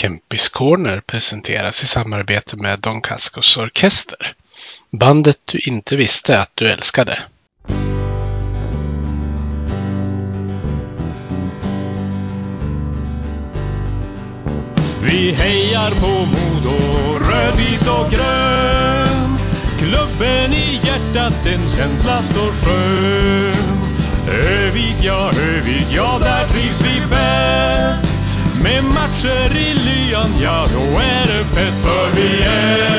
[0.00, 4.34] Kempis Corner presenteras i samarbete med Don Cascos Orkester.
[4.90, 7.18] Bandet du inte visste att du älskade.
[15.06, 16.78] Vi hejar på Modo,
[17.18, 19.36] rödvit och grön.
[19.78, 23.78] Klubben i hjärtat, en känsla står skön.
[24.28, 26.87] Övik, ja, Övik, ja, där trivs vi.
[28.68, 31.82] Med matcher i lyan, ja, då är det fest.
[31.82, 32.97] För vi är.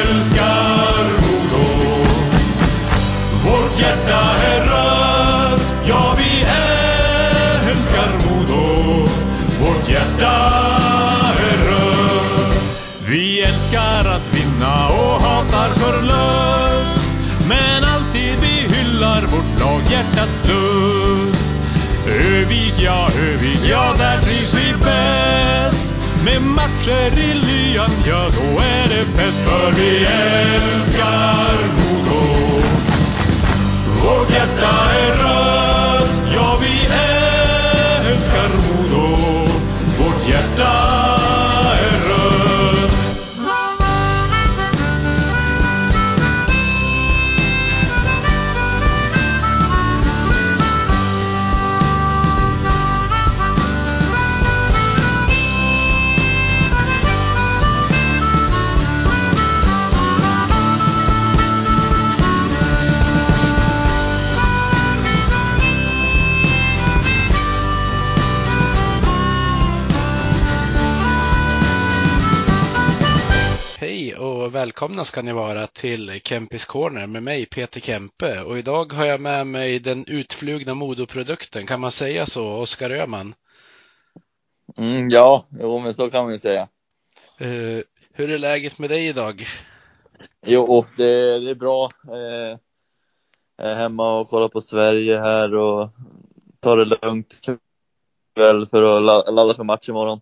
[26.89, 29.33] Med i lyan, ja, då är det fett.
[29.45, 30.88] För vi älskar
[74.79, 79.21] välkomna ska ni vara till Kempis Corner med mig Peter Kempe och idag har jag
[79.21, 83.35] med mig den utflugna modoprodukten, kan man säga så, Oskar Öhman.
[84.77, 86.61] Mm, ja, jo men så kan man ju säga.
[87.37, 87.83] Eh,
[88.13, 89.43] hur är läget med dig idag?
[90.45, 91.89] Jo, det, det är bra.
[92.07, 92.57] Eh,
[93.57, 95.89] jag är hemma och kollar på Sverige här och
[96.59, 97.33] tar det lugnt
[98.35, 100.21] kväll för att la- ladda för match imorgon.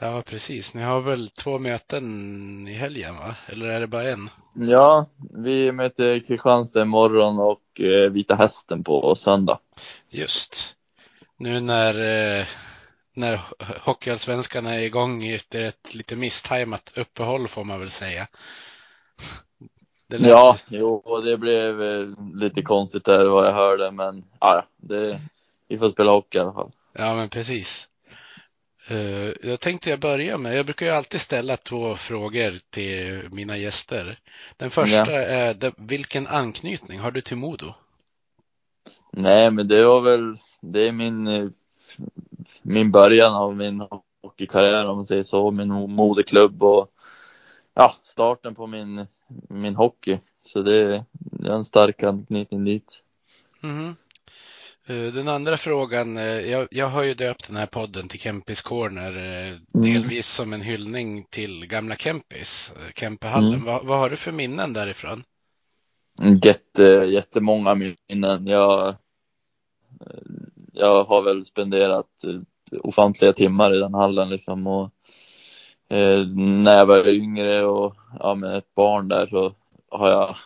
[0.00, 0.74] Ja, precis.
[0.74, 3.36] Ni har väl två möten i helgen, va?
[3.46, 4.30] Eller är det bara en?
[4.54, 9.58] Ja, vi möter Kristianstad imorgon och eh, Vita Hästen på söndag.
[10.08, 10.74] Just.
[11.36, 11.94] Nu när,
[12.40, 12.46] eh,
[13.14, 13.40] när
[13.84, 18.28] Hockeyallsvenskan är igång efter ett lite misstajmat uppehåll får man väl säga.
[20.10, 24.64] Lät- Ja, jo, och det blev eh, lite konstigt där vad jag hörde, men ja,
[24.76, 25.20] det,
[25.68, 26.70] vi får spela hockey i alla fall.
[26.92, 27.88] Ja, men precis.
[28.90, 33.56] Eh, Jag tänkte jag börja med, jag brukar ju alltid ställa två frågor till mina
[33.56, 34.18] gäster.
[34.56, 35.20] Den första Ja.
[35.20, 37.74] är, vilken anknytning har du till Modo?
[39.12, 41.48] Nej, men det var väl, det är min, eh,
[42.62, 43.86] min början av min
[44.22, 46.90] hockeykarriär om man säger så, min moderklubb och
[47.74, 49.06] ja, starten på min,
[49.48, 50.18] min hockey.
[50.42, 53.02] Så det, det är en stark anknytning dit.
[53.60, 53.96] Mhm.
[54.88, 58.62] Eh, Den andra frågan, eh, jag, jag har ju döpt den här podden till Kempis
[58.62, 63.52] Corner, eh, delvis som en hyllning till gamla Kempis, eh, Kempehallen.
[63.52, 63.64] Mm.
[63.64, 65.22] Vad, vad har du för minnen därifrån?
[66.44, 68.46] Jätte, jättemånga minnen.
[68.46, 68.96] Jag,
[70.72, 72.06] jag har väl spenderat
[72.82, 74.90] ofantliga timmar i den hallen liksom och
[75.88, 79.54] eh, när jag var yngre och ja, med ett barn där så
[79.90, 80.36] har jag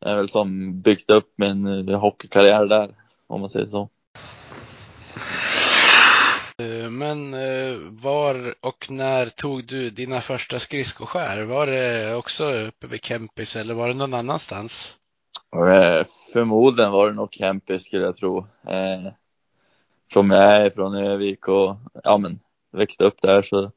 [0.00, 2.94] jag väl som byggt upp min hockeykarriär där
[3.28, 3.88] om man säger så.
[6.62, 11.42] Eh, Men eh, var och när tog du dina första skridskoskär?
[11.42, 14.96] Var det också uppe vid Kempis eller var det någon annanstans?
[15.54, 18.46] Eh, förmodligen var det nog Kempis skulle jag tro.
[20.12, 22.40] Som jag är från Övik och ja men
[22.72, 23.70] växte upp där så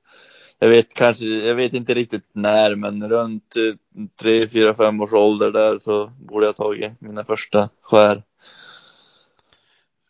[0.60, 3.56] jag vet kanske, jag vet inte riktigt när men runt
[4.20, 8.24] tre, fyra, fem års ålder där så borde jag tagit mina första skär.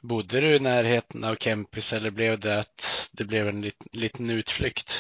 [0.02, 4.30] Bodde du i närheten av Kempis eller blev det att det blev en lit, liten
[4.30, 4.94] utflykt?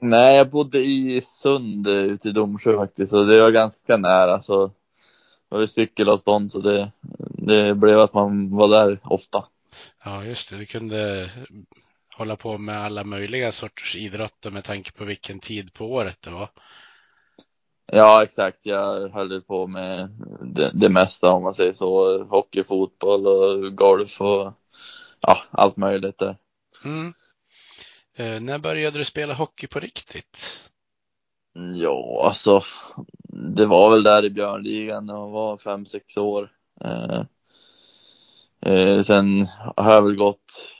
[0.00, 4.42] Nej, jag bodde i Sund eh, ute i Domsjö faktiskt och det var ganska nära
[4.42, 6.92] så det var det cykelavstånd så det,
[7.28, 9.44] det blev att man var där ofta.
[10.04, 10.56] Ja, just det.
[10.56, 11.30] Du kunde
[12.16, 16.30] hålla på med alla möjliga sorters idrotter med tanke på vilken tid på året det
[16.30, 16.48] var.
[17.92, 18.58] Ja, exakt.
[18.62, 20.08] Jag höll på med
[20.42, 22.22] det, det mesta om man säger så.
[22.24, 24.52] Hockey, fotboll och golf och
[25.20, 26.36] ja, allt möjligt där.
[26.84, 27.14] Mm.
[28.16, 30.70] Eh, när började du spela hockey på riktigt?
[31.74, 32.62] Ja, alltså.
[33.56, 36.50] Det var väl där i Björnligan när man var fem, sex år.
[36.84, 37.22] Eh,
[38.72, 39.46] eh, sen
[39.76, 40.72] har jag väl gått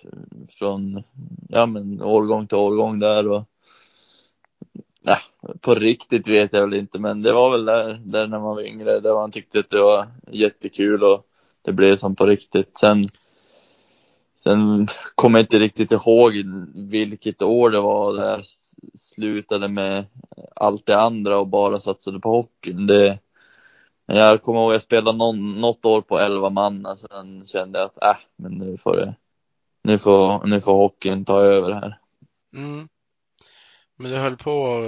[0.59, 1.03] från,
[1.49, 3.50] ja men årgång till årgång där och
[5.03, 5.19] Nej,
[5.61, 8.63] på riktigt vet jag väl inte, men det var väl där, där när man var
[8.63, 11.27] yngre, där man tyckte att det var jättekul och
[11.63, 12.79] det blev som på riktigt.
[12.79, 13.05] Sen,
[14.37, 16.33] sen kommer jag inte riktigt ihåg
[16.75, 18.45] vilket år det var där jag
[18.95, 20.07] slutade med
[20.57, 22.87] allt det andra och bara satsade på hockeyn.
[22.87, 23.19] Det,
[24.07, 27.79] jag kommer ihåg att jag spelade någon, något år på 11 man, och sen kände
[27.79, 29.15] jag att äh, men nu får det,
[29.83, 31.99] nu får, nu får hockeyn ta över här.
[32.53, 32.89] Mm.
[34.01, 34.85] Men du höll på,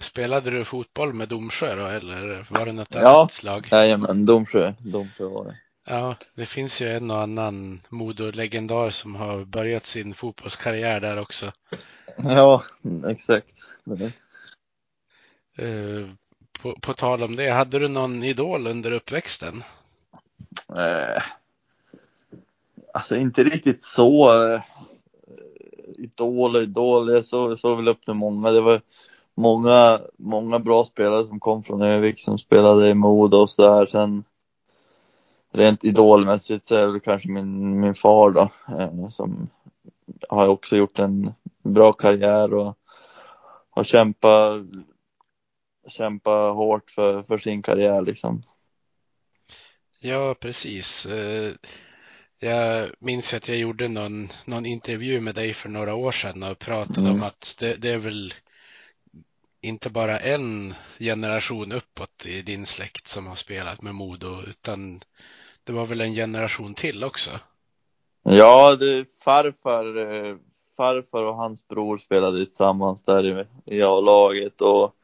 [0.00, 3.68] spelade du fotboll med Domsjö då eller var det något ja, annat slag?
[3.70, 5.56] Jajamän, Domsjö, Domsjö var det.
[5.86, 11.52] Ja, det finns ju en och annan Modo-legendar som har börjat sin fotbollskarriär där också.
[12.16, 12.64] Ja,
[13.06, 13.54] exakt.
[15.62, 16.10] Uh,
[16.62, 19.62] på, på tal om det, hade du någon idol under uppväxten?
[20.76, 21.22] Eh,
[22.94, 24.30] alltså inte riktigt så.
[25.96, 28.50] Idol och idol, jag såg, såg väl upp till många.
[28.50, 28.80] Det var
[29.34, 33.86] många, många bra spelare som kom från Övik som spelade i Modo och så där.
[33.86, 34.24] Sen
[35.50, 38.48] rent idolmässigt så är det kanske min, min far då,
[38.78, 39.48] eh, som
[40.28, 42.78] har också gjort en bra karriär och
[43.70, 44.62] har kämpat,
[45.88, 48.42] kämpat hårt för, för sin karriär liksom.
[50.00, 51.06] Ja, precis.
[51.06, 51.52] Eh,
[52.40, 56.58] jag minns att jag gjorde någon, någon intervju med dig för några år sedan och
[56.58, 57.12] pratade mm.
[57.12, 58.34] om att det, det, är väl
[59.60, 65.00] inte bara en generation uppåt i din släkt som har spelat med Modo, utan
[65.64, 67.30] det var väl en generation till också?
[68.22, 70.36] Ja, det, farfar, eh,
[70.76, 73.44] farfar och hans bror spelade tillsammans där i,
[73.76, 74.94] i A-laget och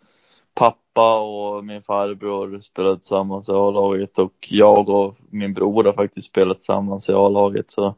[0.94, 6.29] pappa och min farbror spelade tillsammans i A-laget och jag och min bror har faktiskt
[6.29, 7.94] spelat tillsammans i A-laget så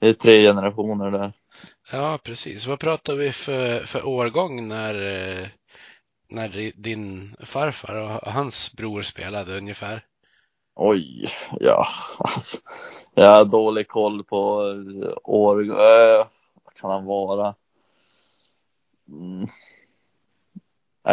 [0.00, 1.32] det är tre generationer där.
[1.92, 2.66] Ja, precis.
[2.66, 4.94] Vad pratar vi för, för årgång när,
[6.28, 10.04] när din farfar och hans bror spelade ungefär?
[10.74, 11.30] Oj,
[11.60, 11.86] ja,
[12.18, 12.56] alltså,
[13.14, 14.38] jag har dålig koll på
[15.24, 16.26] år, äh,
[16.64, 17.54] vad kan han vara?
[19.08, 19.48] Mm.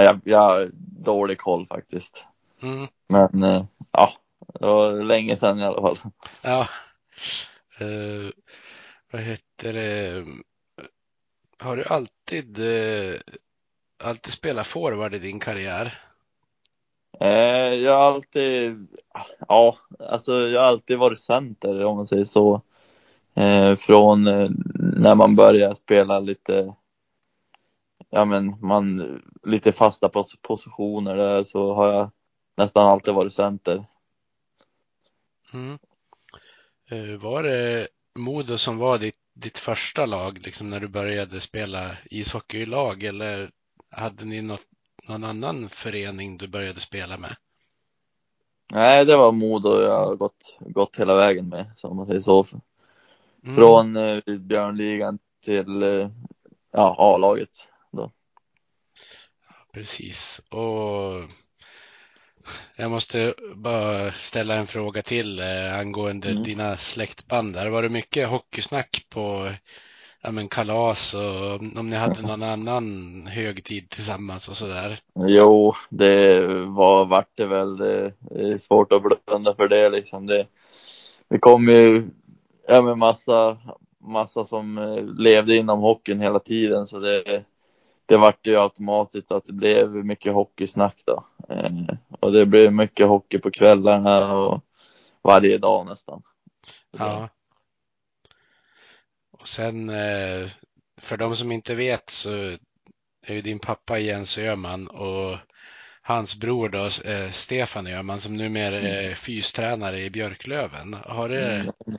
[0.04, 0.70] Jag, jag har
[1.04, 2.26] dålig koll faktiskt.
[2.62, 2.88] Mm.
[3.08, 4.12] Men äh, ja,
[4.60, 5.98] det var länge sedan i alla fall.
[6.42, 6.68] Ja.
[7.82, 8.30] Uh,
[9.12, 10.26] vad heter det?
[11.60, 13.16] Har du alltid, uh,
[14.04, 16.02] alltid spelat forward i din karriär?
[17.20, 18.88] Eh, jag har alltid,
[19.48, 22.62] ja, alltså jag har alltid varit center om man säger så.
[23.34, 24.50] Eh, från eh,
[24.98, 26.74] när man börjar spela lite,
[28.16, 32.12] ja men man, lite fasta pos positioner där så har jag
[32.58, 33.86] nästan alltid varit center.
[35.54, 35.78] Mm.
[36.90, 37.88] Eh, var det
[38.20, 43.04] Modo som var ditt, ditt första lag liksom när du började spela ishockey i lag
[43.04, 43.50] eller
[43.92, 44.66] hade ni något
[45.08, 47.36] någon annan förening du började spela med?
[48.72, 52.48] Nej, det var Modo jag har gått, gått hela vägen med, som man säger så.
[53.44, 53.56] Mm.
[53.56, 56.10] Från eh, Björnligan till eh,
[56.72, 57.68] ja, A-laget.
[59.76, 60.42] Precis.
[60.50, 61.30] Och
[62.78, 66.44] jag måste bara ställa en fråga till eh, angående mm.
[66.44, 67.54] dina släktband.
[67.54, 69.50] Där var det mycket hockeysnack på
[70.24, 75.00] ja, men kalas och om ni hade någon annan högtid tillsammans och sådär?
[75.16, 77.78] Jo, det var vart det väl.
[77.78, 80.26] Det är svårt att blunda för det liksom.
[80.26, 80.48] Det,
[81.30, 82.08] det kom ju
[82.68, 83.58] ja, med massa,
[84.00, 87.44] massa som eh, levde inom hockeyn hela tiden så det,
[88.06, 91.26] det vart ju automatiskt att det blev mycket hockeysnack då.
[91.50, 91.72] Eh,
[92.20, 94.62] och det blev mycket hockey på kvällarna och
[95.22, 96.22] varje dag nästan.
[96.98, 97.30] Ja.
[99.32, 100.50] Och sen eh,
[100.98, 102.32] för de som inte vet så
[103.26, 105.38] är ju din pappa Jens Öhman och
[106.02, 109.16] hans bror då, eh, Stefan Öhman som numera är mm.
[109.16, 110.94] fystränare i Björklöven.
[110.94, 111.98] Har det, mm.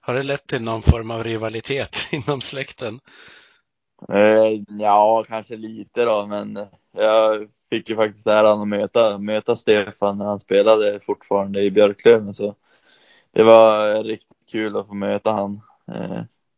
[0.00, 3.00] har det lett till någon form av rivalitet inom släkten?
[4.08, 10.18] Eh, ja, kanske lite då, men jag fick ju faktiskt äran att möta, möta Stefan
[10.18, 12.54] när han spelade fortfarande i Björklöven så
[13.32, 15.60] det var riktigt kul att få möta han.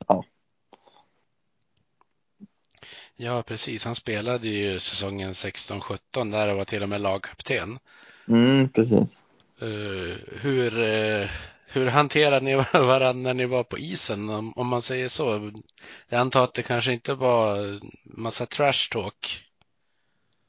[0.07, 0.25] Ja.
[3.17, 3.85] Ja, precis.
[3.85, 7.79] Han spelade ju säsongen 16-17 där och var till och med lagkapten.
[8.29, 9.09] Mm, precis.
[9.63, 11.29] Uh, hur, uh,
[11.77, 15.53] hur hanterade ni varandra när ni var på isen, om, om, man säger så?
[16.09, 17.57] Jag antar att det kanske inte var
[18.19, 19.43] massa trash talk.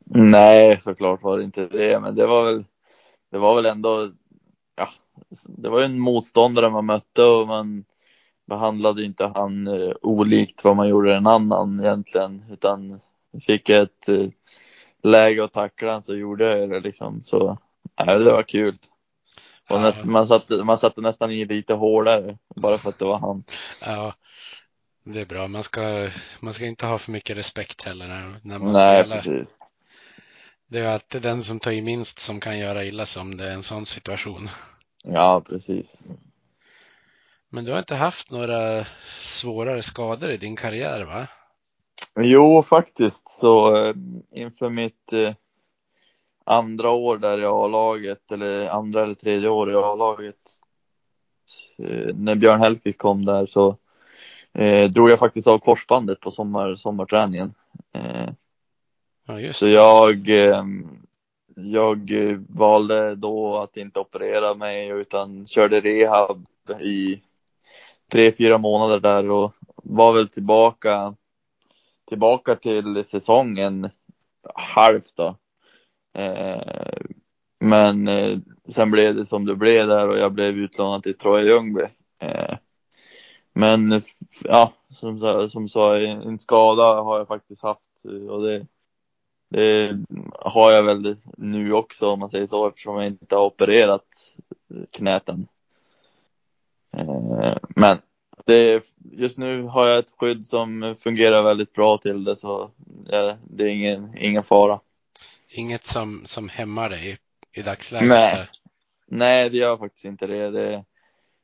[0.06, 2.66] Nej, såklart var det inte det, men det var väl,
[3.32, 4.12] det var väl ändå,
[4.76, 4.90] ja,
[5.44, 7.86] det var ju en motståndare man mötte och man
[8.46, 13.00] behandlade inte han eh, olikt vad man gjorde en annan egentligen, utan
[13.42, 14.28] fick ett, eh,
[15.04, 17.24] läge att tackla så gjorde jag det liksom.
[17.24, 17.58] Så
[18.06, 18.78] nej, det var kul.
[19.70, 23.20] Och näst, man, satte, man satte nästan i lite hårdare bara för att det var
[23.20, 23.44] han.
[23.82, 24.14] Ja,
[25.04, 25.48] det är bra.
[25.48, 26.10] Man ska,
[26.40, 29.18] man ska inte ha för mycket respekt heller när, när man Nej, spelar.
[29.18, 29.48] precis.
[30.68, 33.46] Det är alltid den som tar i minst som kan göra illa sig om det
[33.50, 34.50] är en sån situation.
[35.04, 36.08] Ja, precis.
[37.50, 38.86] Men du har inte haft några
[39.22, 41.28] svårare skador i din karriär va?
[42.20, 43.96] Jo, faktiskt så eh,
[44.32, 45.34] inför mitt eh,
[46.48, 50.36] andra år där i A-laget, eller andra eller tredje år i A-laget,
[51.78, 53.78] eh, när Björn Hellkvist kom där så
[54.54, 57.54] eh, drog jag faktiskt av korsbandet på sommar, sommarträningen.
[57.94, 58.30] Eh,
[59.30, 60.66] Ja, så jag, eh,
[61.56, 66.46] jag eh, valde då att inte operera mig utan körde rehab
[66.80, 67.22] i
[68.12, 71.16] tre, fyra månader där och var väl tillbaka
[72.08, 73.90] tillbaka till säsongen
[74.56, 75.36] halvt då.
[76.18, 77.02] Eh,
[77.60, 81.44] men eh, sen blev det som det blev där och jag blev utlånad till Troja
[81.44, 81.84] Ljungby.
[82.20, 82.58] Eh,
[83.54, 84.02] men
[84.44, 88.68] ja, som, sa- som sa, en skada har jag faktiskt haft och det,
[89.50, 90.00] det
[90.40, 94.08] har jag väl nu också om man säger så eftersom jag inte har opererat
[94.92, 95.48] knät än.
[96.98, 97.98] Eh, men
[98.46, 102.72] det, just nu har jag ett skydd som fungerar väldigt bra till det så
[103.06, 104.80] ja, det är ingen, ingen fara.
[105.50, 107.18] Inget som, som hämmar dig
[107.54, 108.10] i dagsläget?
[108.10, 108.48] Nej.
[109.08, 110.52] Nej, det gör faktiskt inte det.
[110.52, 110.84] det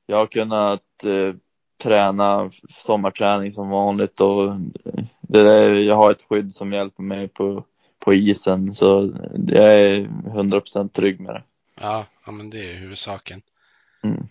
[0.06, 1.36] jag har kunnat eh,
[1.78, 4.56] träna sommarträning som vanligt och
[5.22, 7.66] det där, jag har ett skydd som hjälper mig på,
[8.00, 9.14] på isen så
[9.48, 11.44] jag är 100% trygg med det.
[11.82, 13.42] Ja, ja, men det är huvudsaken.
[14.04, 14.28] Mm.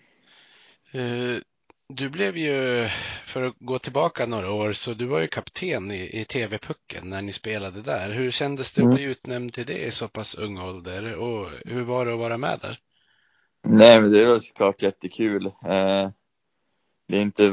[0.92, 1.40] Eh,
[1.88, 2.88] Du blev ju,
[3.24, 7.22] för att gå tillbaka några år, så du var ju kapten i, i TV-pucken när
[7.22, 8.10] ni spelade där.
[8.10, 8.96] Hur kändes det att Mm.
[8.96, 11.14] bli utnämnd till det i så pass ung ålder?
[11.16, 12.78] Och hur var det att vara med där?
[13.64, 15.46] Nej, men det var såklart jättekul.
[15.46, 16.10] Eh,
[17.08, 17.52] det är inte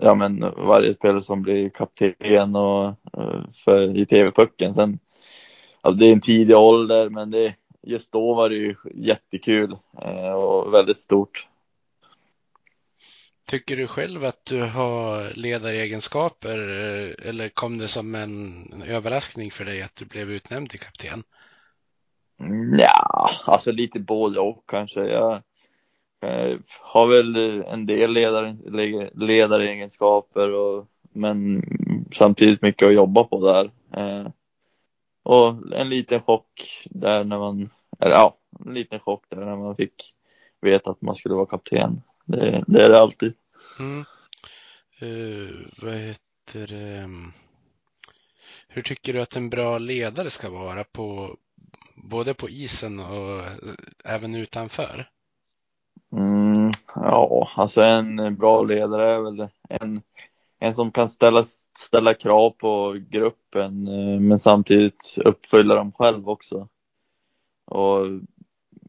[0.00, 4.74] ja, men varje spelare som blir kapten och eh, för, i TV-pucken.
[4.74, 4.98] Sen,
[5.82, 10.32] ja, det är en tidig ålder, men det, just då var det ju jättekul eh,
[10.32, 11.46] och väldigt stort.
[13.48, 19.64] Tycker du själv att du har ledaregenskaper eh, eller kom det som en överraskning för
[19.64, 21.22] dig att du blev utnämnd till kapten?
[22.78, 25.00] Ja, alltså lite både och kanske.
[25.00, 25.42] Jag
[26.20, 28.56] jag har väl en del ledare,
[29.14, 31.62] ledaregenskaper och, men
[32.12, 33.70] samtidigt mycket att jobba på där.
[33.96, 34.26] Eh,
[35.22, 38.36] och en liten chock där när man, eller ja,
[38.66, 40.14] en liten chock där när man fick
[40.60, 42.02] veta att man skulle vara kapten.
[42.28, 43.34] Det, det är det alltid.
[43.78, 44.04] Mm.
[44.98, 47.10] Eh, vad heter det?
[48.68, 51.36] Hur tycker du att en bra ledare ska vara på
[51.94, 53.52] både på isen och eh,
[54.04, 55.10] även utanför?
[56.12, 60.02] Mm, ja, alltså en bra ledare är väl en,
[60.58, 61.44] en som kan ställa,
[61.78, 66.68] ställa krav på gruppen eh, men samtidigt uppfylla dem själv också.
[67.64, 68.06] Och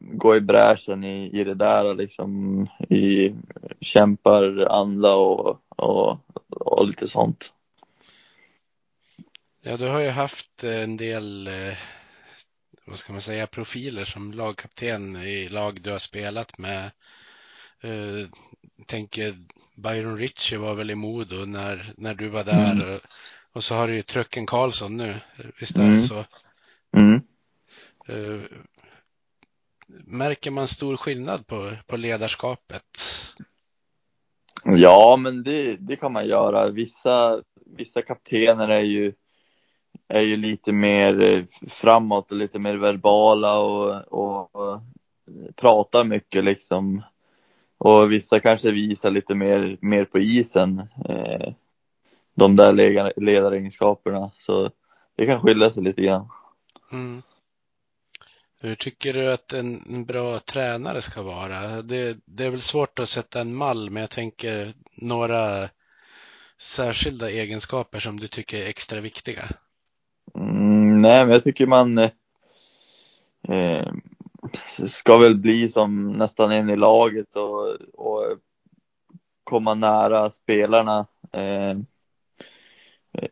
[0.00, 3.34] gå i bräschen i, i det där liksom i
[3.80, 7.54] kämparanda och, och, och lite sånt.
[9.62, 11.76] Ja, du har ju haft en del, eh,
[12.86, 16.90] vad ska man säga, profiler som lagkapten i lag du har spelat med.
[17.80, 18.28] Eh,
[18.86, 19.34] tänker
[19.74, 23.00] Byron Ritchie var väl i Modo när, när du var där och,
[23.52, 25.14] och så har du ju Trucken Karlsson nu.
[25.60, 26.00] Visst är det Mm.
[26.00, 26.24] så?
[26.96, 27.22] Mm.
[29.94, 32.98] Eh, märker man stor skillnad på, på ledarskapet?
[34.64, 36.68] Ja, men det, det kan man göra.
[36.68, 39.12] Vissa, vissa kaptener är ju,
[40.08, 44.80] är ju lite mer eh, framåt och lite mer verbala och, och, och
[45.56, 47.02] pratar mycket liksom.
[47.78, 50.82] Och vissa kanske visar lite mer, mer på isen.
[51.08, 51.52] Eh,
[52.34, 54.30] de där ledar- ledaregenskaperna.
[54.38, 54.70] Så
[55.16, 56.28] det kan skilja sig lite grann.
[56.92, 57.22] Mm.
[58.62, 61.82] Hur tycker du att en, bra tränare ska vara?
[61.82, 65.68] Det, det är väl svårt att sätta en mall, men jag tänker några
[66.58, 69.42] särskilda egenskaper som du tycker är extra viktiga.
[70.34, 72.10] Mm, nej, men jag tycker man eh,
[73.48, 73.92] eh
[74.88, 78.38] ska väl bli som nästan en i laget och, och
[79.44, 81.06] komma nära spelarna.
[81.32, 81.76] Eh,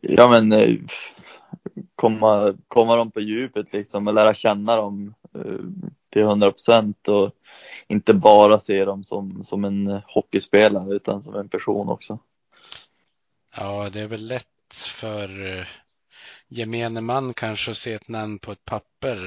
[0.00, 0.76] ja, men eh,
[1.94, 5.64] komma, komma dem på djupet liksom och lära känna dem eh,
[6.10, 7.30] till hundra procent och
[7.88, 12.18] inte bara se dem som, som en hockeyspelare utan som en person också.
[13.56, 15.66] Ja, det är väl lätt för eh,
[16.48, 19.18] gemene man kanske att se ett namn på ett papper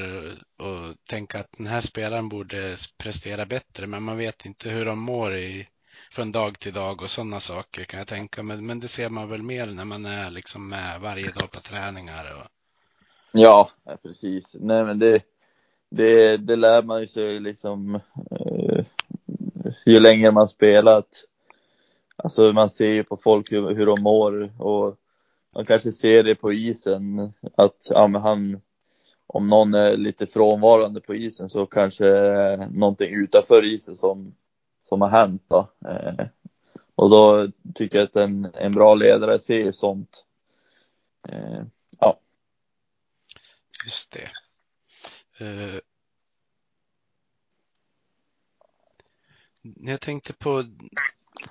[0.58, 5.00] och tänka att den här spelaren borde prestera bättre, men man vet inte hur de
[5.00, 5.68] mår i,
[6.12, 8.62] från dag till dag och sådana saker kan jag tänka mig.
[8.62, 12.36] Men det ser man väl mer när man är liksom med varje dag på träningar.
[12.36, 12.48] Och...
[13.32, 13.70] Ja,
[14.04, 14.56] precis.
[14.60, 15.24] Nej, men det,
[15.90, 17.96] det, det lär man ju sig liksom
[18.32, 18.86] eh,
[19.86, 21.08] ju längre man spelat.
[22.16, 24.98] Alltså man ser ju på folk hur, hur de mår och
[25.56, 28.62] man kanske ser det på isen att ja, men han,
[29.28, 32.06] om någon är lite frånvarande på isen så kanske
[32.72, 34.36] någonting utanför isen som,
[34.84, 35.72] som har hänt då.
[35.86, 36.26] Eh,
[36.96, 40.26] och då tycker jag att en, en bra ledare ser sånt.
[41.30, 41.64] Eh,
[42.00, 42.20] ja.
[43.86, 44.32] Just det.
[45.46, 45.80] Uh,
[49.62, 50.66] jag tänkte på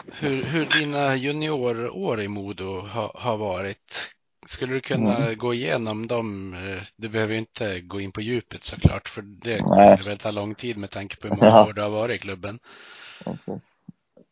[0.07, 4.15] hur, hur dina juniorår i Modo har, har varit.
[4.47, 5.39] Skulle du kunna mm.
[5.39, 6.55] gå igenom dem?
[6.55, 9.97] Eh, du behöver inte gå in på djupet såklart, för det Nej.
[9.97, 11.67] skulle väl ta lång tid med tanke på hur många ja.
[11.69, 12.59] år du har varit i klubben.
[13.27, 13.59] Okay.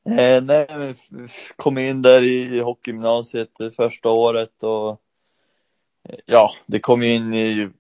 [0.09, 0.95] Eh, nej,
[1.57, 4.91] kom in där i hockeygymnasiet första året och
[6.09, 7.71] eh, ja, det kom in i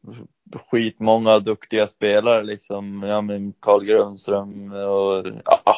[0.71, 3.03] skitmånga duktiga spelare liksom.
[3.03, 5.77] Ja, men Carl Grundström och ja,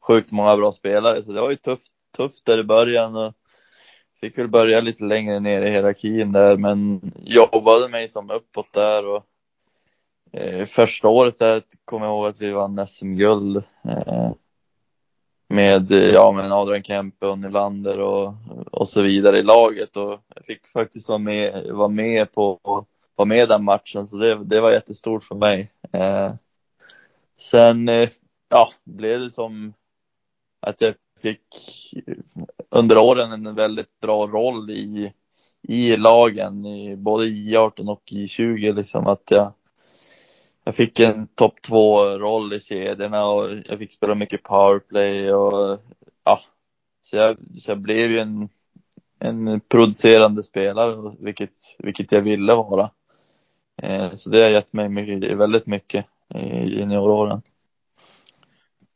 [0.00, 1.22] sjukt många bra spelare.
[1.22, 3.34] Så det var ju tufft, tufft där i början och
[4.20, 9.06] fick väl börja lite längre ner i hierarkin där, men jobbade mig som uppåt där
[9.06, 9.24] och
[10.32, 14.32] eh, första året där kom jag ihåg att vi vann SM-guld eh,
[15.48, 18.34] med, eh, ja, men Adrian Kempe och Nylander och,
[18.70, 22.58] och så vidare i laget och jag fick faktiskt vara med, vara med på,
[23.16, 25.72] vara med den matchen så det, det var jättestort för mig.
[25.92, 26.34] Eh,
[27.40, 28.08] sen, eh,
[28.48, 29.74] ja, blev det som
[30.60, 31.44] att jag fick
[32.70, 35.12] under åren en väldigt bra roll i,
[35.62, 39.52] i lagen, i både I18 och I20 liksom att jag,
[40.66, 45.80] jag fick en topp två roll i kedjorna och jag fick spela mycket powerplay och
[46.24, 46.40] ja,
[47.02, 48.48] så jag, så jag blev ju en,
[49.18, 52.90] en producerande spelare, vilket, vilket jag ville vara.
[53.82, 56.38] Eh, så det har gett mig mycket, väldigt mycket i
[56.78, 57.42] junioråren.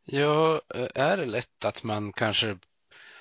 [0.05, 2.59] Ja, eh, är det lätt att man kanske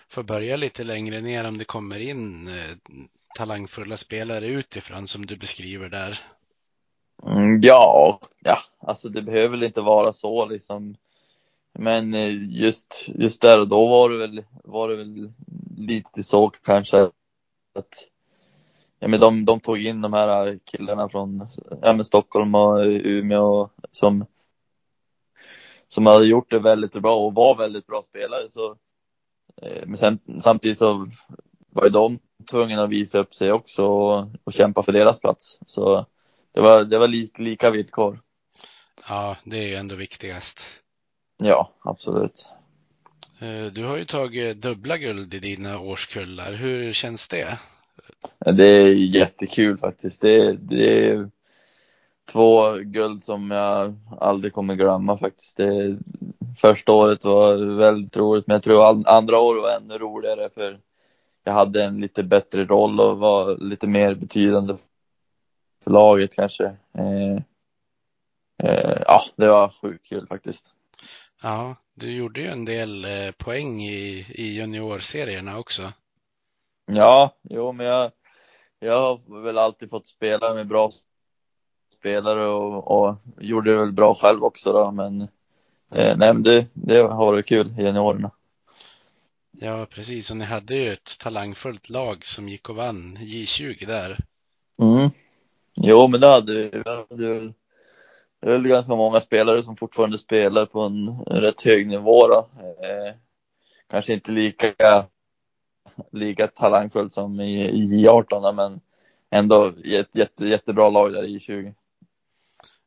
[0.08, 2.94] får börja lite längre ner om det kommer in eh,
[3.38, 6.20] talangfulla spelare utifrån som du beskriver där?
[7.24, 10.96] Mm, ja, ja, alltså det behöver väl inte vara så liksom.
[11.74, 15.32] Men eh, just, just där och då var det väl, var det väl
[15.78, 17.02] lite så kanske
[17.76, 18.08] att
[19.00, 21.48] ja, men de, de tog in de här killarna från
[21.82, 24.26] ja, men Stockholm och Umeå som
[25.90, 28.50] som hade gjort det väldigt bra och var väldigt bra spelare.
[28.50, 28.76] Så,
[29.62, 31.08] eh, men sen, samtidigt så
[31.70, 32.20] var ju de
[32.52, 35.60] tvungna att visa upp sig också och, och kämpa för deras plats.
[35.66, 36.06] Så
[36.54, 38.22] det var, det var li, lika villkor.
[39.10, 40.66] Ja, det är ju ändå viktigast.
[41.38, 42.48] Ja, absolut.
[43.40, 46.54] Eh, du har ju tagit dubbla guld i dina årskullar.
[46.54, 47.60] Hur känns det?
[48.40, 50.22] Det är jättekul faktiskt.
[50.22, 51.30] Det, det,
[52.32, 55.58] två guld som jag aldrig kommer glömma faktiskt.
[55.58, 55.98] Det,
[56.58, 60.80] första året var väldigt roligt, men jag tror andra året var ännu roligare för
[61.44, 64.76] jag hade en lite bättre roll och var lite mer betydande
[65.90, 66.66] för laget kanske.
[66.94, 67.36] Eh,
[68.64, 70.74] eh, ja, det var sjukt kul faktiskt.
[71.42, 75.94] Ja, du gjorde ju en del eh, poäng i, i juniorserierna också.
[76.86, 78.12] Ja, jo, men jag,
[78.80, 80.90] jag har väl alltid fått spela med bra
[81.94, 85.22] spelare och, och gjorde det väl bra själv också då, men
[85.92, 88.32] eh, nej, men det, det har varit kul i juniorerna.
[89.52, 90.32] Ja, precis.
[90.32, 94.18] Och ni hade ju ett talangfullt lag som gick och vann J20 där.
[94.82, 95.10] Mm.
[95.84, 96.70] Jo, men det hade vi.
[96.70, 97.54] Vi hade
[98.42, 102.34] det är väl ganska många spelare som fortfarande spelar på en rätt hög nivå.
[102.34, 103.14] Eh,
[103.88, 105.06] kanske inte lika,
[106.12, 108.82] lika talangfullt som i, i J18 men
[109.30, 111.74] ändå ett jätte, jättebra lag där i 20.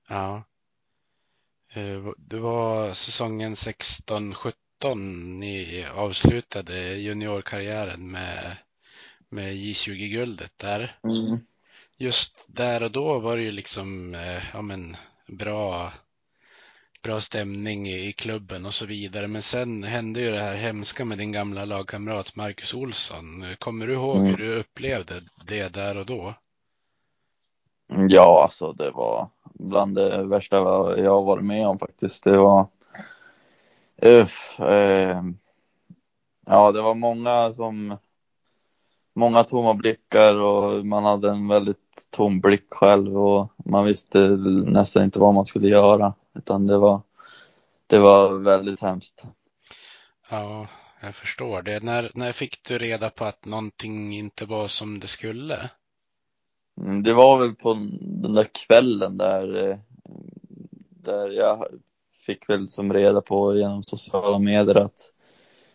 [0.08, 0.42] Ja.
[1.72, 4.52] Eh, det var säsongen 16-17
[5.38, 8.56] ni avslutade juniorkarriären med,
[9.28, 10.96] med J20-guldet där.
[11.04, 11.40] Mm.
[12.02, 15.92] Just där och då var det ju liksom eh, ja, men, bra,
[17.02, 19.28] bra stämning i klubben och så vidare.
[19.28, 23.44] Men sen hände ju det här hemska med din gamla lagkamrat Marcus Olsson.
[23.58, 24.28] Kommer du ihåg mm.
[24.28, 25.14] hur du upplevde
[25.46, 26.34] det där och då?
[28.08, 30.56] Ja, alltså det var bland det värsta
[30.96, 32.24] jag har varit med om faktiskt.
[32.24, 32.66] Det var
[34.02, 35.22] Uff, eh,
[36.46, 37.96] ja, det var många som
[39.14, 44.18] många tomma blickar och man hade en väldigt tom blick själv och man visste
[44.66, 47.00] nästan inte vad man skulle göra utan det var,
[47.86, 49.24] det var väldigt hemskt.
[50.30, 50.66] Ja,
[51.02, 51.82] jag förstår det.
[51.82, 55.70] När, när fick du reda på att någonting inte var som det skulle?
[56.80, 59.76] Mm, Det var väl på den där kvällen där, eh,
[60.90, 61.66] där jag
[62.26, 65.12] fick väl som reda på genom sociala medier att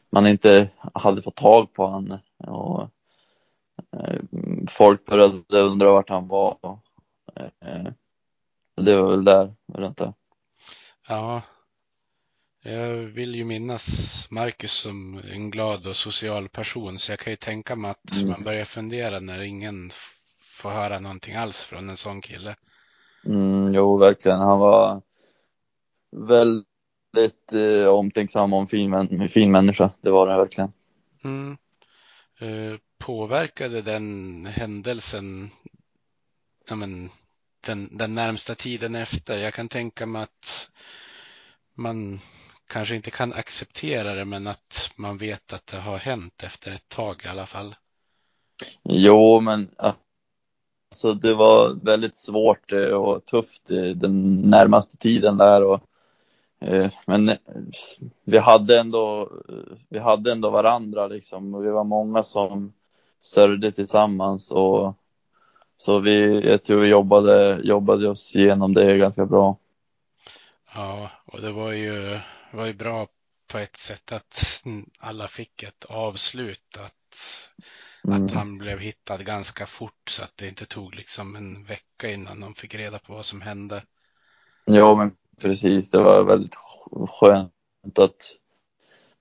[0.10, 2.88] man inte hade fått tag på han och eh,
[4.70, 6.58] folk började undra vart han var.
[7.36, 7.92] Eh,
[8.76, 10.14] Det var väl där, runt där.
[11.08, 11.42] Ja,
[12.64, 17.38] jag vill ju minnas Marcus som en glad och social person, så jag kan ju
[17.38, 18.30] tänka mig att Mm.
[18.32, 19.90] man börjar fundera när ingen
[20.40, 22.56] får höra någonting alls från en sån kille.
[23.26, 24.40] Mm, jo, verkligen.
[24.40, 25.02] Han var
[26.12, 29.90] väldigt eh, omtänksam en fin, fin människa.
[30.02, 30.72] Det var han verkligen.
[31.24, 31.58] Mm.
[32.40, 35.52] Eh, påverkade den händelsen
[36.70, 37.10] ja, men,
[37.66, 39.40] den, den närmsta tiden efter?
[39.40, 40.72] Jag kan tänka mig att
[41.74, 42.20] man
[42.68, 46.90] kanske inte kan acceptera det, men att man vet att det har hänt efter ett
[46.90, 47.76] tag i alla fall.
[48.84, 55.64] Jo, men alltså, det var väldigt svårt eh, och tufft eh, den närmaste tiden där.
[55.64, 55.82] Och,
[56.60, 57.32] eh, men
[58.24, 59.32] vi hade ändå,
[59.90, 61.56] vi hade ändå varandra liksom.
[61.56, 62.74] Och vi var många som
[63.22, 64.52] sörjde tillsammans.
[64.52, 64.96] Och,
[65.78, 69.58] så vi, jag tror vi jobbade, jobbade oss igenom det ganska bra.
[70.74, 72.20] Ja, och det var ju,
[72.52, 73.08] var ju bra
[73.52, 74.64] på ett sätt att
[75.00, 76.94] alla fick ett avslut, att,
[78.08, 78.26] Mm.
[78.26, 82.40] att han blev hittad ganska fort så att det inte tog liksom en vecka innan
[82.40, 83.84] de fick reda på vad som hände.
[84.66, 85.90] Ja, men precis.
[85.90, 86.56] Det var väldigt
[87.10, 88.38] skönt att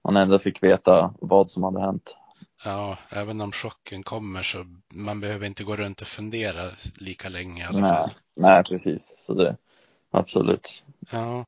[0.04, 2.16] man ändå fick veta vad som hade hänt.
[2.64, 7.62] Ja, även om chocken kommer så man behöver inte gå runt och fundera lika länge
[7.62, 8.10] i alla Nej, fall.
[8.36, 9.14] nej, precis.
[9.16, 9.56] Så det,
[10.10, 10.82] absolut.
[11.10, 11.44] Ja.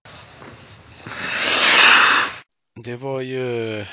[2.75, 3.85] Det var ju,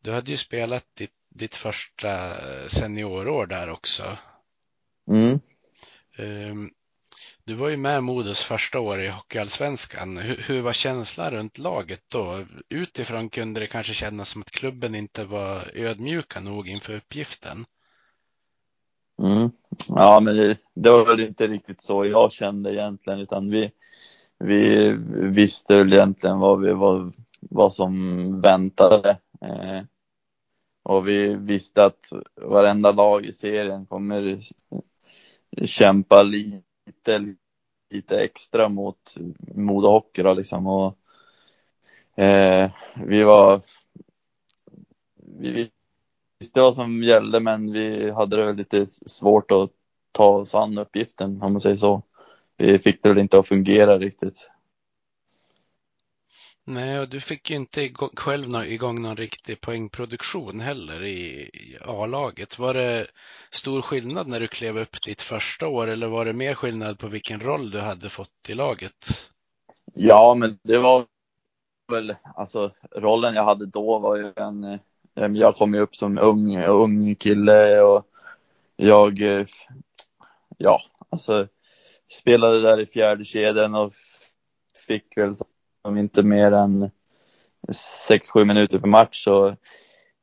[0.00, 2.34] du hade ju spelat ditt, ditt första
[2.68, 4.18] seniorår där också.
[5.10, 5.40] Mm.
[6.16, 6.70] Ehm,
[7.44, 10.16] du var ju med Modos första år i Hockeyallsvenskan.
[10.16, 12.38] Hur, hur var känslan runt laget då?
[12.68, 17.64] Utifrån kunde det kanske kännas som att klubben inte var ödmjuka nog inför uppgiften.
[19.22, 19.50] Mm.
[19.88, 23.70] Ja, men det, det var väl inte riktigt så jag kände egentligen, utan vi,
[24.38, 29.10] vi visste väl egentligen vad, vi, vad, vad som väntade.
[29.40, 29.82] Eh,
[30.82, 34.40] och vi visste att varenda lag i serien kommer
[35.62, 36.62] kämpa lite,
[37.90, 39.14] lite extra mot
[39.54, 40.66] Modo Hockey då, liksom.
[40.66, 40.98] Och,
[42.22, 42.70] eh,
[43.04, 43.60] vi var,
[45.16, 45.70] vi
[46.38, 49.70] visste vad som gällde, men vi hade det lite svårt att
[50.12, 52.02] ta oss an uppgiften, om man säger så.
[52.56, 54.50] Vi fick det väl inte att fungera riktigt.
[56.64, 61.78] Nej, och du fick ju inte igång, själv igång någon riktig poängproduktion heller i, i
[61.84, 62.58] A-laget.
[62.58, 63.06] Var det
[63.50, 67.08] stor skillnad när du klev upp ditt första år eller var det mer skillnad på
[67.08, 69.30] vilken roll du hade fått i laget?
[69.94, 71.06] Ja, men det var
[71.92, 76.18] väl, alltså rollen jag hade då var ju en, eh, jag kom ju upp som
[76.18, 78.06] ung, ung kille och
[78.76, 79.46] jag, eh,
[80.58, 81.48] ja, alltså
[82.12, 83.92] spelade där i fjärde kedjan och
[84.86, 85.46] fick väl som
[85.84, 86.90] inte mer än
[88.08, 89.46] 6-7 minuter per match så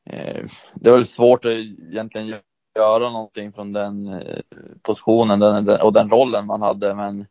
[0.06, 2.40] eh, det var väl svårt att egentligen
[2.76, 4.40] göra någonting från den eh,
[4.82, 7.26] positionen den, och den rollen man hade men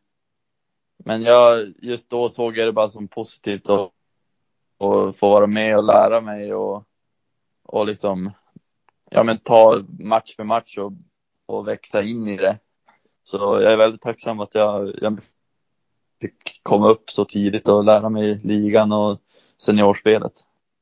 [1.04, 3.80] men jag, just då såg jag det bara som positivt att,
[4.78, 6.84] att få vara med och lära mig och,
[7.62, 8.32] och liksom
[9.10, 10.92] ja men ta match för match och,
[11.46, 12.58] och växa in i det.
[13.24, 15.20] Så jag är väldigt tacksam att jag, jag
[16.20, 19.20] fick komma upp så tidigt och lära mig ligan och
[19.58, 20.32] seniorspelet.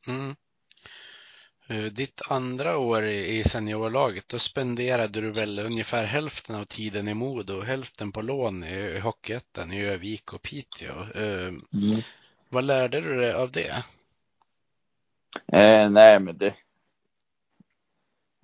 [0.06, 0.36] Mm.
[1.66, 7.14] Eh, Ditt andra år i seniorlaget, då spenderade du väl ungefär hälften av tiden i
[7.14, 11.02] Modo och hälften på lån i i Hockeyettan i Övik och Piteå.
[11.14, 12.00] Eh, Mm.
[12.48, 13.84] Vad lärde du dig av det?
[15.52, 16.54] Eh, nej, men det.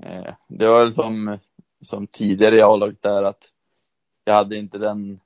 [0.02, 1.38] Eh, det var väl som,
[1.81, 3.48] som tidigare i A-laget där att
[4.24, 5.20] jag hade inte den,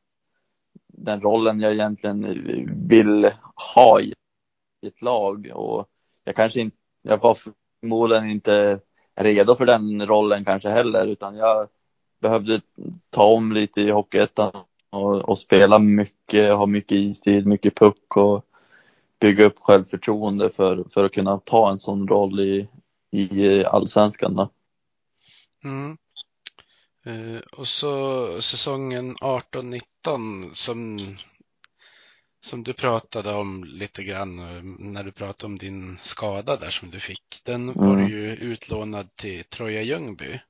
[0.97, 2.27] den rollen jag egentligen
[2.89, 3.31] vill
[3.75, 4.15] ha i
[4.87, 5.89] ett lag och
[6.25, 7.37] jag kanske inte, jag var
[7.81, 8.81] förmodligen inte
[9.15, 11.69] redo för den rollen kanske heller utan jag
[12.21, 12.61] behövde
[13.11, 14.53] ta om lite i Hockeyettan
[14.91, 18.45] och, och spela mycket, ha mycket istid, mycket puck och
[19.21, 22.69] bygga upp självförtroende för, för att kunna ta en sån roll i,
[23.11, 24.35] i allsvenskan.
[24.35, 24.49] Då.
[25.65, 25.97] Mm.
[27.07, 30.99] Eh, och så säsongen 18-19 som,
[32.41, 36.91] som du pratade om lite grann eh, när du pratade om din skada där som
[36.91, 37.41] du fick.
[37.45, 38.09] Den var Mm.
[38.09, 40.41] ju utlånad till Troja Ljungby.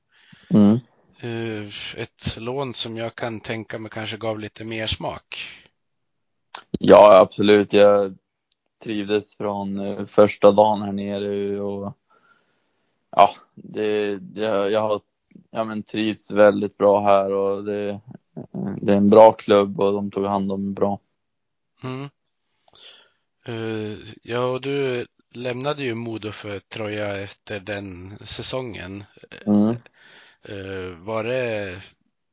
[0.49, 0.79] Mm.
[1.19, 5.37] Eh, ett lån som jag kan tänka mig kanske gav lite mer smak.
[6.79, 7.73] Ja, absolut.
[7.73, 8.17] Jag
[8.83, 11.93] trivdes från första dagen här nere och
[13.11, 14.99] ja, det, jag, jag har
[15.51, 17.99] ja, men trivs väldigt bra här och det,
[18.81, 20.99] det är en bra klubb och de tog hand om bra.
[21.83, 22.09] Mm.
[23.45, 29.03] Eh, ja, och du lämnade ju Modo för Troja efter den säsongen.
[29.45, 29.75] Mm.
[30.41, 31.81] Eh, var det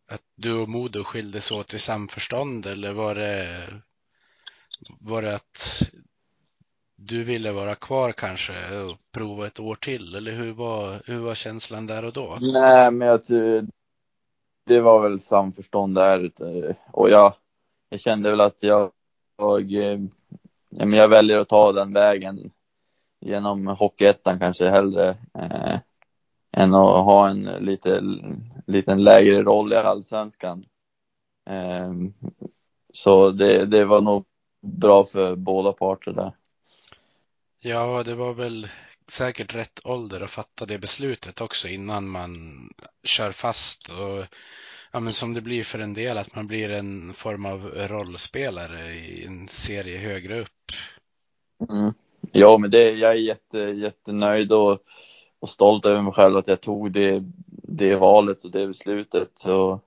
[0.09, 3.67] att du och Modo skildes åt i samförstånd eller var det,
[5.01, 5.83] var det att
[7.07, 10.15] du ville vara kvar kanske och prova ett år till?
[10.15, 12.39] Eller hur var, hur var känslan där och då?
[12.41, 13.21] Nej, men jag
[14.67, 17.35] det var väl samförstånd där eh, och jag,
[17.89, 18.91] jag kände väl att jag,
[19.37, 20.01] jag, eh,
[20.69, 22.51] jag, jag väljer att ta den vägen
[23.21, 25.79] genom Hockeyettan kanske hellre eh,
[26.53, 28.01] än att ha en lite,
[28.67, 30.65] liten lägre roll i Allsvenskan.
[31.51, 31.93] Eh,
[32.93, 34.25] så det, det var nog
[34.61, 36.33] bra för båda parter där.
[37.67, 38.69] Ja, det var väl
[39.09, 42.69] säkert rätt ålder att fatta det beslutet också innan man
[43.03, 44.27] kör fast och
[44.93, 48.95] ja, men som det blir för en del att man blir en form av rollspelare
[48.95, 50.73] i en serie högre upp.
[51.71, 51.93] Mm.
[52.33, 54.79] Ja, men det, jag är jätte, jättenöjd och,
[55.41, 57.25] och stolt över mig själv att jag tog det,
[57.63, 59.31] det valet och det beslutet.
[59.35, 59.81] Så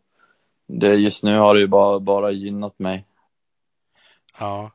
[0.68, 3.06] det, just nu har det ju bara, bara gynnat mig.
[4.40, 4.72] Ja.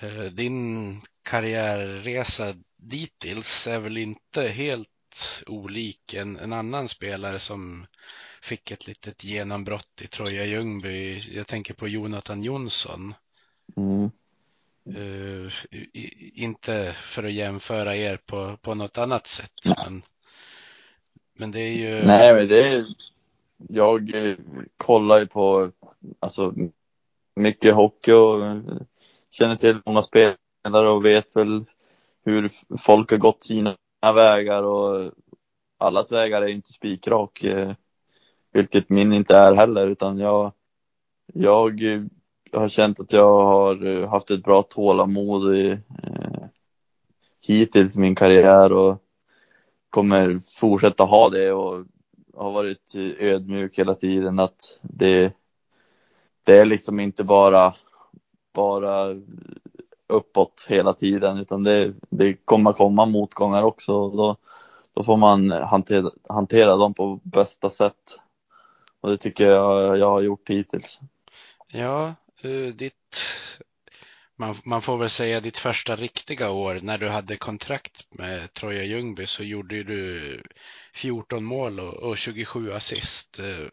[0.00, 7.86] Eh, Din karriärresa dittills är väl inte helt olik en, en annan spelare som
[8.42, 11.20] fick ett litet genombrott i Troja Ljungby.
[11.36, 13.14] Jag tänker på Jonathan Jonsson.
[13.76, 14.10] Mm.
[14.96, 20.02] Uh, i, inte för att jämföra er på, på något annat sätt, men,
[21.38, 22.06] men det är ju.
[22.06, 22.86] Nej, men det är,
[23.68, 24.36] jag eh,
[24.76, 25.72] kollar ju på
[26.20, 26.54] alltså,
[27.36, 28.62] mycket hockey och eh,
[29.30, 31.64] känner till många spelare och vet väl
[32.24, 33.76] hur folk har gått sina
[34.14, 35.12] vägar och
[35.78, 37.72] allas vägar är inte spikrak, eh,
[38.52, 40.52] vilket min inte är heller, utan jag,
[41.26, 41.82] jag
[42.52, 45.70] har känt att jag har haft ett bra tålamod i,
[46.02, 46.44] eh,
[47.40, 49.02] hittills i min karriär och
[49.90, 51.86] kommer fortsätta ha det och
[52.34, 55.32] har varit ödmjuk hela tiden att det,
[56.44, 57.74] det är liksom inte bara,
[58.52, 59.06] bara
[60.10, 64.36] uppåt hela tiden utan det, det kommer komma motgångar också och då,
[64.94, 68.20] då får man hantera, hantera dem på bästa sätt.
[69.00, 71.00] Och det tycker jag jag har gjort hittills.
[71.72, 72.94] Ja, eh, ditt
[74.40, 78.84] man, man får väl säga ditt första riktiga år när du hade kontrakt med Troja
[78.84, 80.42] Ljungby så gjorde du
[80.94, 83.38] 14 mål och, och 27 assist.
[83.38, 83.66] Eh,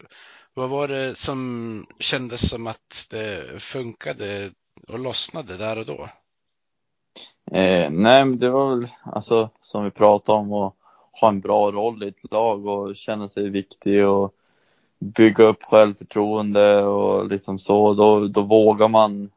[0.54, 4.50] vad var det som kändes som att det funkade
[4.88, 6.08] och lossnade där och då?
[7.50, 10.74] Eh, nej, men det var väl alltså som vi pratade om att
[11.20, 14.34] ha en bra roll i ett lag och känna sig viktig och
[14.98, 17.94] bygga upp självförtroende och liksom så.
[17.94, 19.30] Då, då vågar man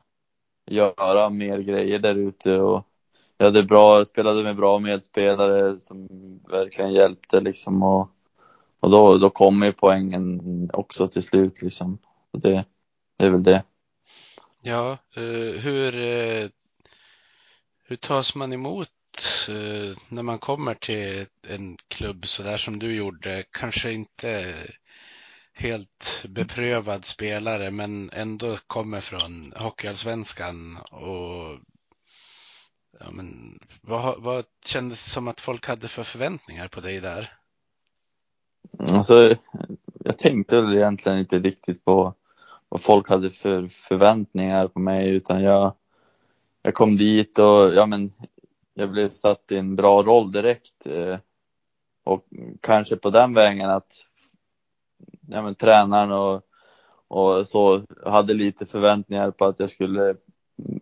[0.66, 2.88] göra mer grejer där ute och
[3.38, 6.08] jag hade bra, spelade med bra medspelare som
[6.50, 8.10] verkligen hjälpte liksom och,
[8.80, 11.98] och då, då kommer ju poängen också till slut liksom.
[12.32, 12.66] Och det,
[13.18, 13.64] det är väl det.
[14.62, 16.50] Ja, eh, hur, eh,
[17.92, 18.90] hur tas man emot
[19.50, 23.44] eh, när man kommer till en klubb så där som du gjorde?
[23.52, 24.54] Kanske inte
[25.54, 31.60] helt beprövad spelare men ändå kommer från Hockeyallsvenskan och
[33.00, 37.34] ja, men, vad, vad kändes det som att folk hade för förväntningar på dig där?
[38.80, 39.36] Alltså,
[40.06, 42.14] jag tänkte väl egentligen inte riktigt på
[42.70, 45.76] vad folk hade för förväntningar på mig utan jag,
[46.62, 48.12] jag kom dit och ja men
[48.74, 50.86] jag blev satt i en bra roll direkt.
[50.86, 51.18] Eh,
[52.04, 52.28] och
[52.62, 54.06] kanske på den vägen att
[55.28, 56.42] ja, men, tränaren och,
[57.08, 60.16] och så hade lite förväntningar på att jag skulle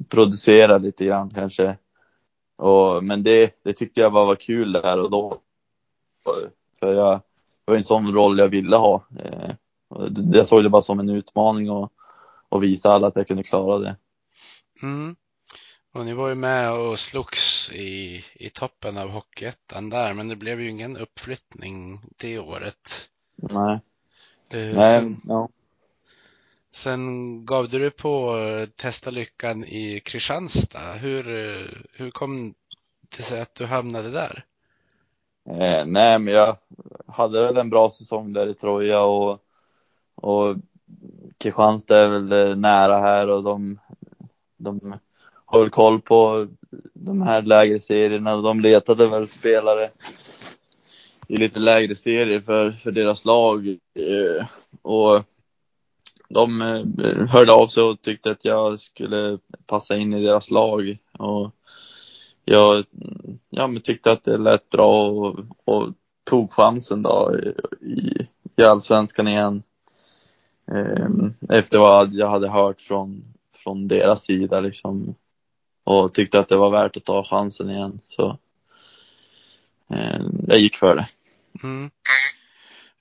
[0.10, 1.78] producera lite grann kanske.
[2.56, 5.42] Och, men det, det tyckte jag bara var kul där och då.
[6.80, 7.22] För jag,
[7.65, 9.04] det var en sån roll jag ville ha.
[9.20, 9.52] Eh,
[10.34, 11.92] jag såg det bara som en utmaning och,
[12.50, 13.96] och visa alla att jag kunde klara det.
[14.82, 15.15] Mm.
[15.91, 20.36] Och ni var ju med och slogs i, i toppen av Hockeyettan där, men det
[20.36, 23.10] blev ju ingen uppflyttning det året.
[23.36, 23.80] Nej.
[24.54, 25.49] Eh, Nej, Sen, ja.
[26.71, 28.36] sen gav du dig på
[28.75, 30.93] testa lyckan i Kristianstad.
[30.93, 31.23] Hur,
[31.93, 32.54] hur kom
[33.17, 34.45] det sig att du hamnade där?
[35.49, 36.58] Eh, nej, men jag
[37.08, 39.39] hade väl en bra säsong där i Troja och,
[40.15, 40.56] och
[41.38, 43.80] Kristianstad är väl eh, nära här och de,
[44.58, 44.99] de
[45.51, 46.47] har väl koll på
[46.93, 49.89] de här lägre serierna och de letade väl spelare
[51.27, 53.67] i lite lägre serier för, för deras lag.
[53.69, 54.45] Eh,
[54.81, 55.23] och
[56.29, 60.97] de eh, hörde av sig och tyckte att jag skulle passa in i deras lag.
[61.19, 61.51] Och
[62.45, 62.85] jag
[63.49, 67.35] ja, men tyckte att det lät bra och, och tog chansen då
[67.81, 69.63] i, i allsvenskan igen.
[70.71, 71.09] Eh,
[71.49, 73.23] efter vad jag hade hört från,
[73.55, 75.15] från deras sida liksom.
[75.89, 77.99] Och tyckte att det var värt att ta chansen igen.
[78.10, 78.38] Så
[79.89, 81.08] ehm, jag gick för det.
[81.63, 81.91] Mm.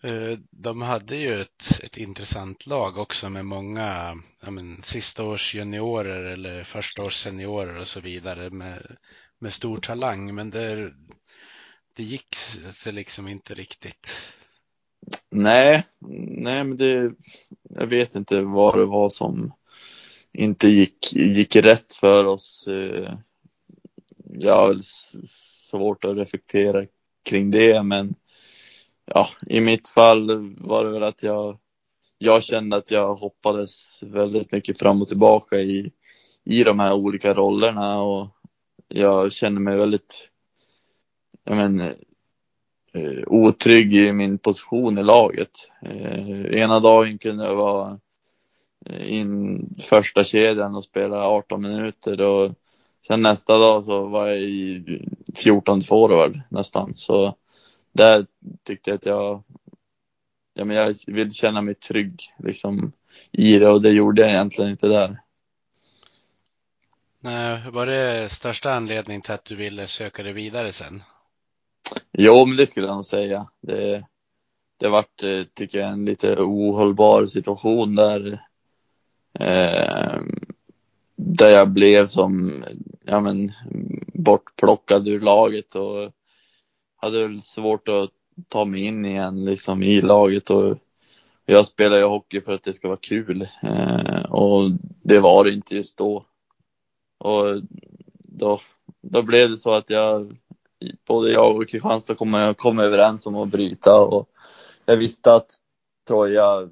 [0.03, 4.16] Eh, De hade ju ett, ett intressant lag också med många
[4.51, 8.96] men, sista års juniorer eller första års seniorer och så vidare med,
[9.38, 10.35] med stor talang.
[10.35, 10.92] Men det,
[11.96, 12.35] det gick
[12.70, 14.33] sig liksom inte riktigt.
[15.31, 15.85] Nej,
[16.31, 17.12] nej men det,
[17.62, 19.53] jag vet inte vad det var som
[20.33, 22.69] inte gick, gick rätt för oss.
[22.69, 23.14] Eh,
[24.38, 24.83] jag har väl
[25.71, 26.87] svårt att reflektera
[27.29, 28.14] kring det, men
[29.05, 31.59] ja, i mitt fall var det väl att jag,
[32.19, 35.93] jag kände att jag hoppades väldigt mycket fram och tillbaka i,
[36.45, 38.29] i de här olika rollerna och
[38.88, 40.29] jag kände mig väldigt,
[41.45, 41.81] jag men,
[42.93, 45.51] eh, otrygg i min position i laget.
[45.83, 48.01] Eh, ena dagen kunde jag vara
[49.01, 52.53] in första kedjan och spela 18 minuter och
[53.07, 54.85] sen nästa dag så var jag i
[55.37, 56.92] 14 forward nästan.
[56.96, 57.35] Så
[57.92, 58.27] där
[58.64, 59.42] tyckte jag att jag,
[60.55, 62.92] ja men jag vill känna mig trygg liksom
[63.33, 65.20] i det och det gjorde jag egentligen inte där.
[67.20, 71.03] Nej, Var det största anledningen till att du ville söka dig vidare sen?
[72.12, 73.46] Jo, men det skulle jag nog säga.
[73.61, 74.05] Det,
[74.77, 78.40] det vart, eh, tycker jag, en lite ohållbar situation där,
[79.38, 80.20] eh,
[81.16, 82.64] där jag blev som,
[83.05, 83.53] ja men,
[84.14, 86.12] bortplockad ur laget och
[86.96, 88.11] hade väl svårt att
[88.48, 90.79] ta mig in igen liksom i laget och
[91.46, 94.70] jag spelar ju hockey för att det ska vara kul eh, och
[95.03, 96.24] det var det inte just då.
[97.18, 97.62] Och
[98.18, 98.61] då,
[99.03, 100.37] då blev det så att jag,
[101.07, 104.29] både jag och Kristianstad kom, kom överens om att bryta och
[104.85, 105.51] jag visste att
[106.09, 106.68] Troja,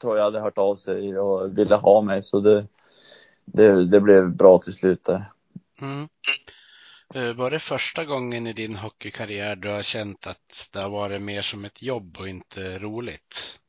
[0.00, 2.66] Troja hade hört av sig och ville ha mig så det,
[3.44, 5.24] det, det blev bra till slut där.
[5.80, 6.08] Mm.
[7.14, 11.22] Eh, Var det första gången i din hockeykarriär du har känt att det har varit
[11.22, 13.60] mer som ett jobb och inte roligt?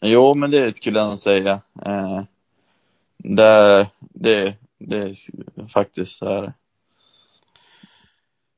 [0.00, 1.60] Jo, men det skulle jag nog säga.
[1.86, 2.22] Eh,
[3.16, 5.14] det, det, det är
[5.68, 6.52] faktiskt så här.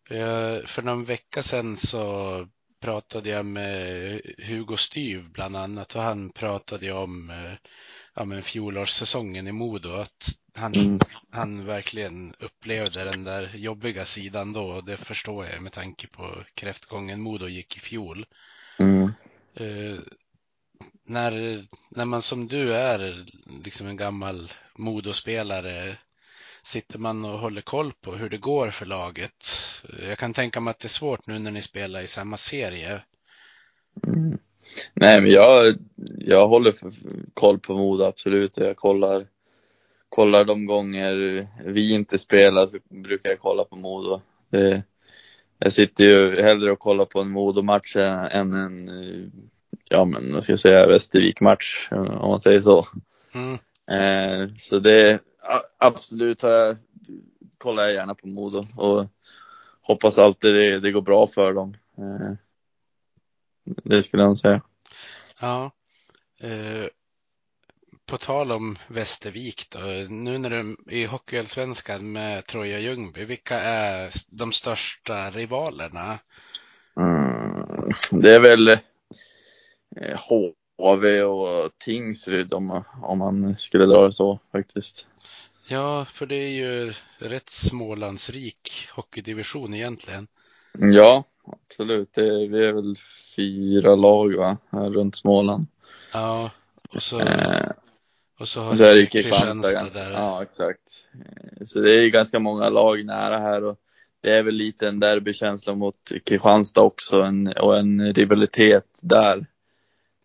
[0.08, 2.46] Jag, för någon vecka sedan så
[2.82, 7.52] pratade jag med Hugo Styv bland annat och han pratade ju om eh,
[8.14, 10.98] ja, men fjolårssäsongen i Modo att han, Mm.
[11.30, 16.44] han verkligen upplevde den där jobbiga sidan då och det förstår jag med tanke på
[16.54, 18.26] kräftgången Modo gick i fjol.
[18.78, 19.12] Mm.
[19.54, 20.00] Eh,
[21.04, 23.26] när, när man som du är
[23.64, 25.96] liksom en gammal Modospelare
[26.62, 29.46] sitter man och håller koll på hur det går för laget.
[30.08, 33.02] Jag kan tänka mig att det är svårt nu när ni spelar i samma serie.
[34.06, 34.38] Mm.
[34.94, 35.74] Nej, men jag,
[36.18, 36.92] jag håller för,
[37.34, 38.56] koll på Modo, absolut.
[38.56, 39.26] Jag kollar,
[40.08, 44.20] kollar de gånger vi inte spelar så brukar jag kolla på Modo.
[44.50, 44.82] Det,
[45.58, 48.90] jag sitter ju hellre och kollar på en Modo-match än en,
[49.88, 52.86] ja men vad ska jag säga, Västervik-match, om man säger så.
[53.34, 53.58] Mm.
[53.90, 55.18] Eh, så det,
[55.78, 56.76] absolut jag,
[57.58, 59.06] kollar jag gärna på Modo och
[59.80, 61.76] hoppas alltid det, det går bra för dem.
[61.98, 62.32] Eh,
[63.64, 64.62] det skulle jag säga.
[65.40, 65.70] Ja.
[66.40, 66.86] Eh,
[68.06, 69.78] på tal om Västervik då,
[70.08, 76.18] nu när du är i Hockeyallsvenskan med Troja Ljungby, vilka är de största rivalerna?
[76.96, 80.18] Mm, det är väl eh,
[80.82, 85.06] HV och Tingsryd om, om man skulle dra det så faktiskt.
[85.68, 90.26] Ja, för det är ju rätt Smålandsrik hockeydivision egentligen.
[90.78, 92.12] Ja, absolut.
[92.14, 92.96] Det, vi är väl
[93.36, 95.66] fyra lag va, här runt Småland.
[96.12, 96.50] Ja,
[96.94, 97.70] och så, Eh,
[98.40, 99.88] Och så har är du Kristianstad.
[99.94, 100.12] Där.
[100.12, 101.08] Ja, exakt.
[101.14, 103.78] Eh, Så det är ju ganska många lag nära här och
[104.20, 109.46] det är väl lite en derbykänsla mot Kristianstad också en, och en rivalitet där.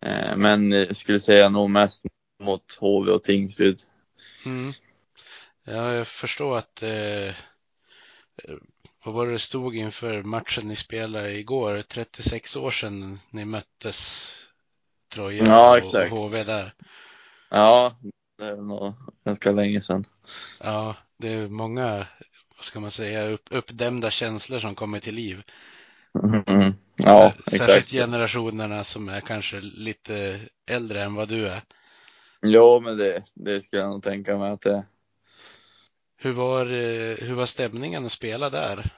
[0.00, 2.04] Eh, Men jag skulle säga nog mest
[2.42, 3.82] mot HV och Tingsryd.
[4.46, 4.72] Mm.
[5.64, 7.34] Ja, jag förstår att eh,
[9.04, 11.82] vad var det det stod inför matchen ni spelade igår?
[11.82, 14.32] 36 år sedan ni möttes
[15.08, 16.74] Troja Ja, och, och HV där.
[17.48, 17.96] Ja,
[18.38, 18.94] det är nog
[19.24, 20.06] ganska länge sedan.
[20.60, 22.06] Ja, det är många,
[22.56, 25.42] vad ska man säga, upp, uppdämda känslor som kommer till liv.
[26.14, 26.74] Mm.
[26.96, 27.90] Ja, Sär- Särskilt exakt.
[27.90, 30.40] generationerna som är kanske lite
[30.70, 31.62] äldre än vad du är.
[32.40, 34.84] Ja, men det, det skulle jag nog tänka mig att det
[36.16, 38.90] Hur var, eh, hur var stämningen att spela där?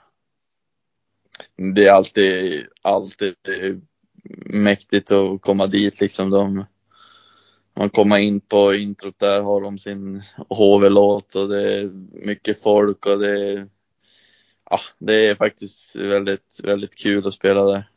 [1.75, 3.35] det är alltid, alltid
[4.47, 6.31] mäktigt att komma dit liksom.
[6.31, 6.65] De,
[7.77, 11.85] man kommer in på introt där har de sin HV-låt och det är
[12.27, 13.69] mycket folk och det är,
[14.71, 17.91] ja, det är faktiskt väldigt, väldigt kul att spela där.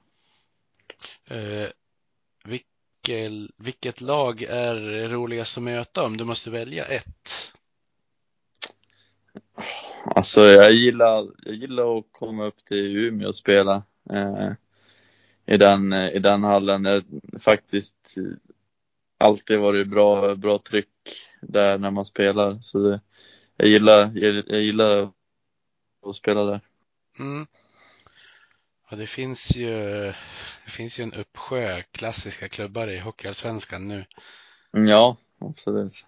[1.30, 1.70] Eh,
[2.46, 7.54] vilket, vilket lag är roligast att möta om du måste välja ett?
[10.06, 14.52] Alltså jag gillar, jag gillar att komma upp till Umeå och spela eh,
[15.46, 16.84] i, den, i den hallen.
[16.84, 17.04] Det har
[17.40, 18.16] faktiskt
[19.18, 20.90] alltid varit bra, bra tryck
[21.42, 22.58] där när man spelar.
[22.62, 23.00] Så det,
[23.58, 25.12] jag, gillar, jag, jag gillar
[26.06, 26.62] att spela där.
[27.20, 27.48] Mm.
[28.90, 29.74] Ja, det finns ju,
[30.66, 34.06] det finns ju en uppsjö klassiska klubbar i Hockeyallsvenskan nu.
[34.72, 36.06] Ja, absolut.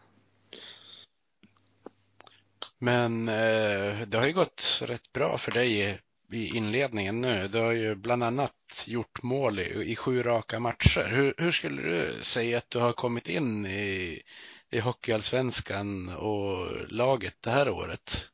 [2.78, 5.98] Men eh, det har ju gått rätt bra för dig i,
[6.32, 7.48] i inledningen nu.
[7.48, 11.10] Du har ju bland annat gjort mål i, i sju raka matcher.
[11.12, 14.22] Hur, hur skulle du säga att du har kommit in i,
[14.70, 18.32] i Hockeyallsvenskan och laget det här året?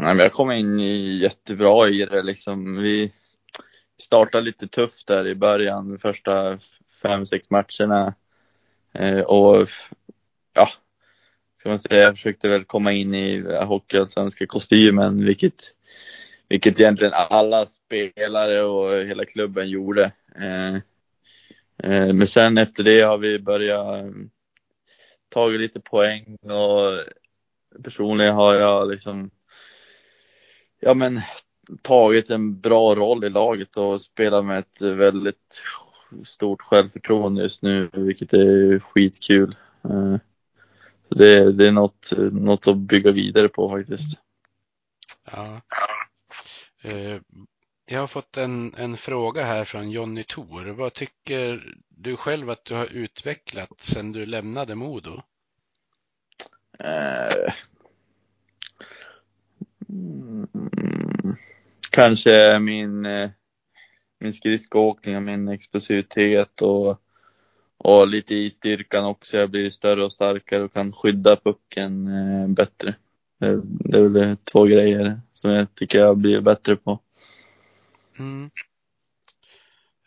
[0.00, 2.76] Nej, men jag kom in i, jättebra i det liksom.
[2.76, 3.12] Vi
[4.00, 6.58] startade lite tufft där i början, de första
[7.02, 8.14] fem, sex matcherna.
[8.92, 9.68] Eh, och
[10.52, 10.68] ja,
[11.56, 15.74] ska man säga, jag försökte väl komma in i hockeyallsvenska kostymen, vilket,
[16.48, 20.12] vilket egentligen alla spelare och hela klubben gjorde.
[20.36, 20.74] Eh,
[21.82, 24.30] eh, men sen efter det har vi börjat mm,
[25.28, 27.04] tagit lite poäng och
[27.84, 29.30] personligen har jag liksom
[30.80, 31.20] ja men
[31.82, 35.62] tagit en bra roll i laget och spelar med ett väldigt
[36.24, 39.56] stort självförtroende just nu, vilket är skitkul.
[39.84, 40.16] Eh,
[41.08, 44.18] så Det, det är något, något att bygga vidare på faktiskt.
[45.32, 45.60] Ja.
[46.82, 47.20] Eh,
[47.86, 50.66] Jag har fått en, en fråga här från Jonny Thor.
[50.66, 55.22] Vad tycker du själv att du har utvecklat sedan du lämnade Modo?
[56.78, 57.52] Eh,
[61.98, 63.30] kanske min, eh,
[64.18, 67.02] min skridskoåkning och min explosivitet och,
[67.78, 69.36] och lite i styrkan också.
[69.36, 72.94] Jag blir större och starkare och kan skydda pucken eh, bättre.
[73.38, 77.00] Det, det är väl två grejer som jag tycker jag blir bättre på.
[78.18, 78.50] Mm.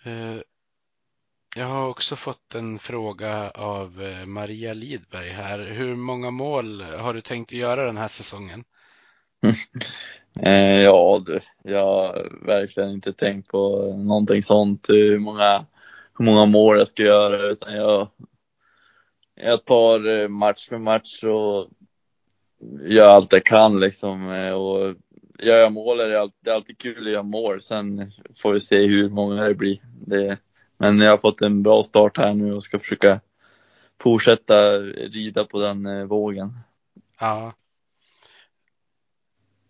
[0.04, 0.42] Eh,
[1.56, 5.60] Jag har också fått en fråga av Maria Lidberg här.
[5.60, 8.64] Hur många mål har du tänkt göra den här säsongen?
[10.40, 15.66] Eh, ja du, jag har verkligen inte tänkt på någonting sånt, hur många,
[16.18, 18.08] hur många mål jag ska göra, utan jag,
[19.36, 21.70] jag tar eh, match för match och
[22.82, 24.32] gör allt jag kan liksom.
[24.32, 24.96] Eh, och
[25.40, 27.62] gör jag mål är det alltid, det är alltid kul att göra mål.
[27.62, 28.12] Sen
[28.42, 29.82] får vi se hur många det blir.
[30.06, 30.38] Det,
[30.78, 33.20] men jag har fått en bra start här nu och ska försöka
[34.02, 36.60] fortsätta rida på den eh, vågen.
[37.20, 37.54] Ja.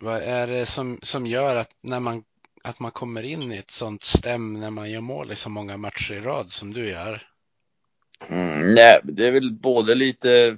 [0.01, 2.23] Vad är det som, som gör att när man,
[2.63, 5.77] att man kommer in i ett sånt stäm när man gör mål i så många
[5.77, 7.27] matcher i rad som du gör?
[8.27, 10.57] Mm, nej, det är väl både lite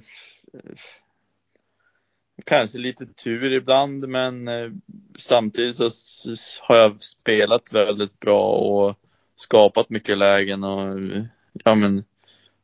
[2.44, 4.70] Kanske lite tur ibland men eh,
[5.18, 5.90] samtidigt så
[6.60, 8.96] har jag spelat väldigt bra och
[9.36, 11.00] skapat mycket lägen och
[11.52, 12.04] ja men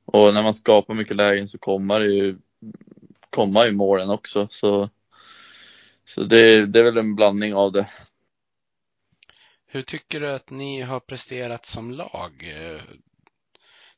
[0.04, 2.38] och när man skapar mycket lägen så kommer det ju
[3.30, 4.90] komma i målen också så
[6.14, 7.90] så det, det är väl en blandning av det.
[9.66, 12.54] Hur tycker du att ni har presterat som lag?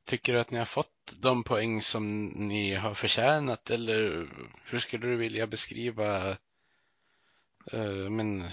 [0.06, 4.28] Tycker du att ni har fått de poäng som ni har förtjänat eller
[4.64, 6.30] hur skulle du vilja beskriva
[7.72, 8.44] eh, men,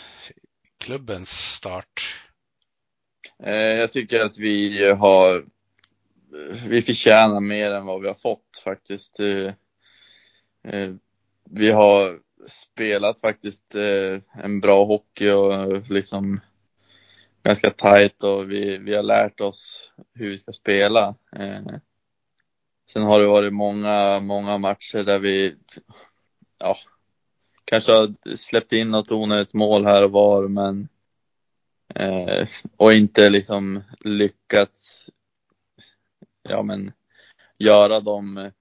[0.78, 2.22] klubbens start?
[3.44, 5.46] Eh, Jag tycker att vi har,
[6.68, 9.20] vi förtjänar mer än vad vi har fått faktiskt.
[9.20, 9.54] Eh,
[10.64, 10.96] eh,
[11.50, 16.40] vi har spelat faktiskt eh, en bra hockey och eh, liksom
[17.44, 21.16] ganska tajt och vi, vi har lärt oss hur vi ska spela.
[21.36, 21.62] Eh,
[22.94, 25.56] sen har det varit många, många matcher där vi,
[26.58, 26.78] ja,
[27.66, 30.88] kanske har släppt in något onödigt mål här och var, men
[31.96, 35.10] eh, och inte liksom lyckats,
[36.44, 36.92] ja men,
[37.58, 38.52] göra dem eh,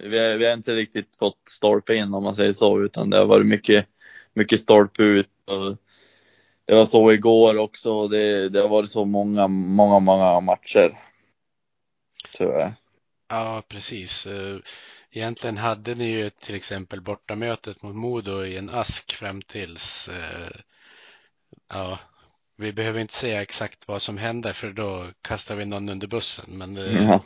[0.00, 3.18] vi har, vi har inte riktigt fått stolpe in om man säger så, utan det
[3.18, 3.86] har varit mycket,
[4.34, 5.30] mycket stolpe ut.
[5.44, 5.76] Och
[6.64, 8.08] det var så igår också.
[8.08, 10.98] Det, det har varit så många, många, många matcher.
[12.32, 12.74] Tyvärr.
[13.28, 14.26] Ja, precis.
[14.26, 14.58] Eh,
[15.10, 20.60] egentligen hade ni ju till exempel bortamötet mot Modo i en ask fram tills eh,
[21.68, 21.98] ja,
[22.56, 26.58] vi behöver inte säga exakt vad som hände för då kastar vi någon under bussen.
[26.58, 27.24] Men eh, ja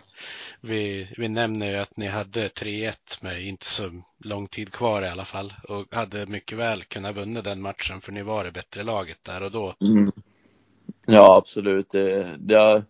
[0.60, 3.90] vi, vi nämner ju att ni hade 3-1 med inte så
[4.24, 8.12] lång tid kvar i alla fall och hade mycket väl kunnat vinna den matchen för
[8.12, 9.74] ni var det bättre laget där och då.
[9.80, 10.12] Mm.
[11.06, 11.90] Ja, absolut.
[11.90, 12.84] Det, det, har,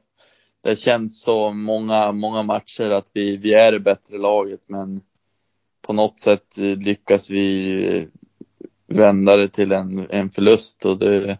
[0.62, 5.00] det känns så många, många matcher att vi, vi är det bättre laget men
[5.82, 8.08] på något sätt lyckas vi
[8.86, 11.38] vända det till en, en förlust och det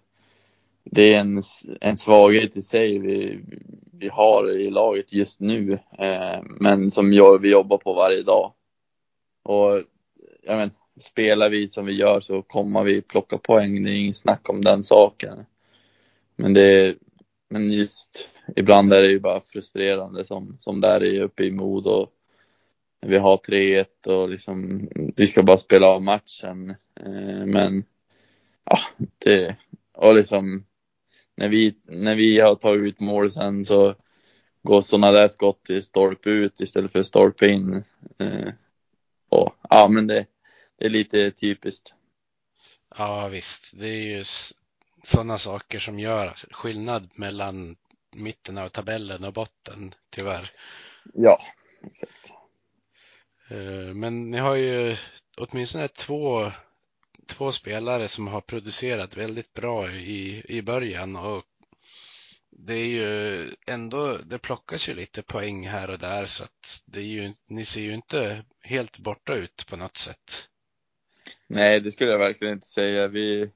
[0.84, 1.42] det är en,
[1.80, 3.40] en svaghet i sig vi,
[3.92, 8.52] vi har i laget just nu, eh, men som jag, vi jobbar på varje dag.
[9.42, 9.82] Och
[10.42, 10.70] jag men,
[11.00, 14.62] spelar vi som vi gör så kommer vi plocka poäng, det är inget snack om
[14.62, 15.44] den saken.
[16.36, 16.96] Men det,
[17.48, 21.86] men just ibland är det ju bara frustrerande som, som där är uppe i mod
[21.86, 22.12] och
[23.00, 26.70] vi har 3-1 och liksom, vi ska bara spela av matchen.
[27.00, 27.84] Eh, men
[28.64, 28.78] ja,
[29.18, 29.56] det,
[29.92, 30.64] och liksom
[31.40, 33.94] när vi, när vi har tagit ut mål sen så
[34.62, 37.84] går sådana där skott till stolpe ut istället för stolpe in.
[38.18, 38.48] Eh,
[39.28, 40.26] och, ja, men det,
[40.78, 41.92] det är lite typiskt.
[42.96, 43.78] Ja, visst.
[43.78, 44.24] Det är ju
[45.02, 47.76] sådana saker som gör skillnad mellan
[48.12, 50.50] mitten av tabellen och botten, tyvärr.
[51.14, 51.40] Ja,
[51.82, 52.32] exakt.
[53.48, 54.96] Eh, men ni har ju
[55.36, 56.52] åtminstone två
[57.30, 61.44] två spelare som har producerat väldigt bra i, i början och
[62.50, 67.00] det är ju ändå, det plockas ju lite poäng här och där så att det
[67.00, 70.48] är ju, ni ser ju inte helt borta ut på något sätt.
[71.46, 73.08] Nej, det skulle jag verkligen inte säga.
[73.08, 73.50] Vi,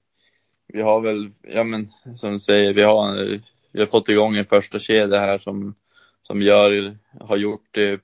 [0.66, 3.40] vi har väl, ja men som du säger, vi har,
[3.72, 5.74] vi har fått igång en första kedja här som,
[6.22, 7.98] som gör, har gjort eh,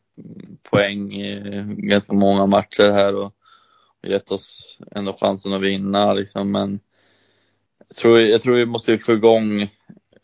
[0.62, 3.34] poäng i ganska många matcher här och
[4.02, 6.80] gett oss ändå chansen att vinna liksom, men
[7.88, 9.68] jag tror, jag tror vi måste få igång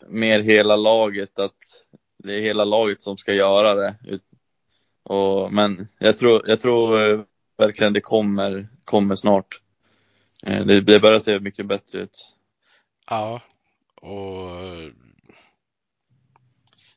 [0.09, 1.57] mer hela laget, att
[2.19, 4.21] det är hela laget som ska göra det.
[5.03, 7.21] Och, men jag tror, jag tror eh,
[7.57, 9.61] verkligen det kommer, kommer snart.
[10.47, 12.33] Eh, det, det börjar se mycket bättre ut.
[13.11, 13.41] Ja,
[13.95, 14.91] och eh,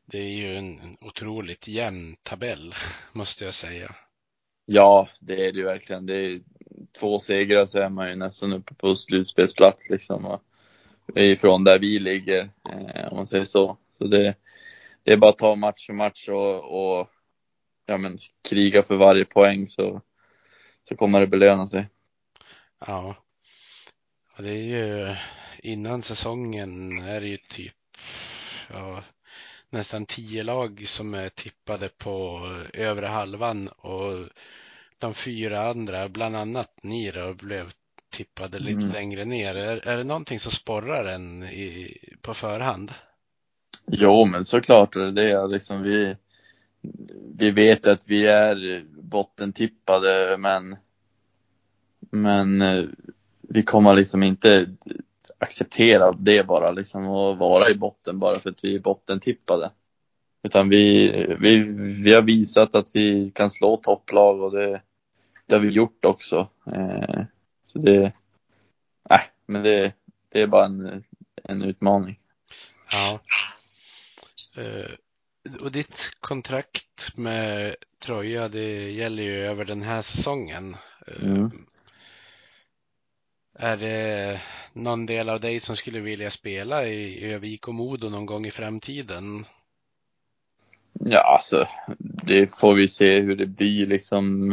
[0.06, 2.76] det är ju en otroligt jämn tabell,
[3.12, 3.96] måste jag säga.
[4.72, 6.06] Ja, det är det ju verkligen.
[6.06, 6.42] Det är
[7.00, 10.26] två segrar så är man ju nästan uppe på slutspelsplats liksom.
[10.26, 10.42] Och
[11.16, 13.78] ifrån där vi ligger, eh, om man säger så.
[13.98, 14.36] Så det,
[15.04, 17.10] det är bara att ta match för match och, och
[17.86, 18.18] ja, men,
[18.50, 20.02] kriga för varje poäng så,
[20.90, 21.88] så kommer det belöna sig.
[22.88, 23.16] Ja.
[24.38, 25.16] Och det är ju
[25.64, 27.76] innan säsongen är det ju typ
[28.74, 29.04] ja,
[29.70, 32.40] nästan tio lag som är tippade på
[32.74, 34.28] övre halvan och
[34.98, 37.72] de fyra andra, bland annat ni då, blev
[38.10, 38.92] tippade lite mm.
[38.92, 39.56] längre ner.
[39.56, 42.92] Är, är det någonting som sporrar en i, på förhand?
[43.88, 45.48] Jo, men såklart är det det.
[45.48, 46.16] Liksom vi,
[47.38, 50.76] vi vet att vi är bottentippade, men,
[52.00, 52.86] men eh,
[53.42, 54.76] vi kommer liksom inte
[55.40, 59.72] acceptera det bara liksom och vara i botten bara för att vi är bottentippade.
[60.44, 61.56] Utan vi, vi,
[62.04, 64.82] vi har visat att vi kan slå topplag och det,
[65.46, 66.48] det har vi gjort också.
[66.66, 67.22] Eh,
[67.66, 68.14] så det,
[69.10, 69.94] nej, men det,
[70.30, 71.04] det är bara en,
[71.44, 72.20] en utmaning.
[72.92, 73.20] Ja.
[74.58, 74.92] Eh,
[75.62, 80.76] och ditt kontrakt med Troja, det gäller ju över den här säsongen.
[81.08, 81.52] Eh, mm.
[83.62, 84.42] Är det
[84.74, 88.52] någon del av dig som skulle vilja spela i Övik och Modo någon gång i
[88.52, 89.46] framtiden?
[90.94, 94.52] Ja, alltså det får vi se hur det blir liksom.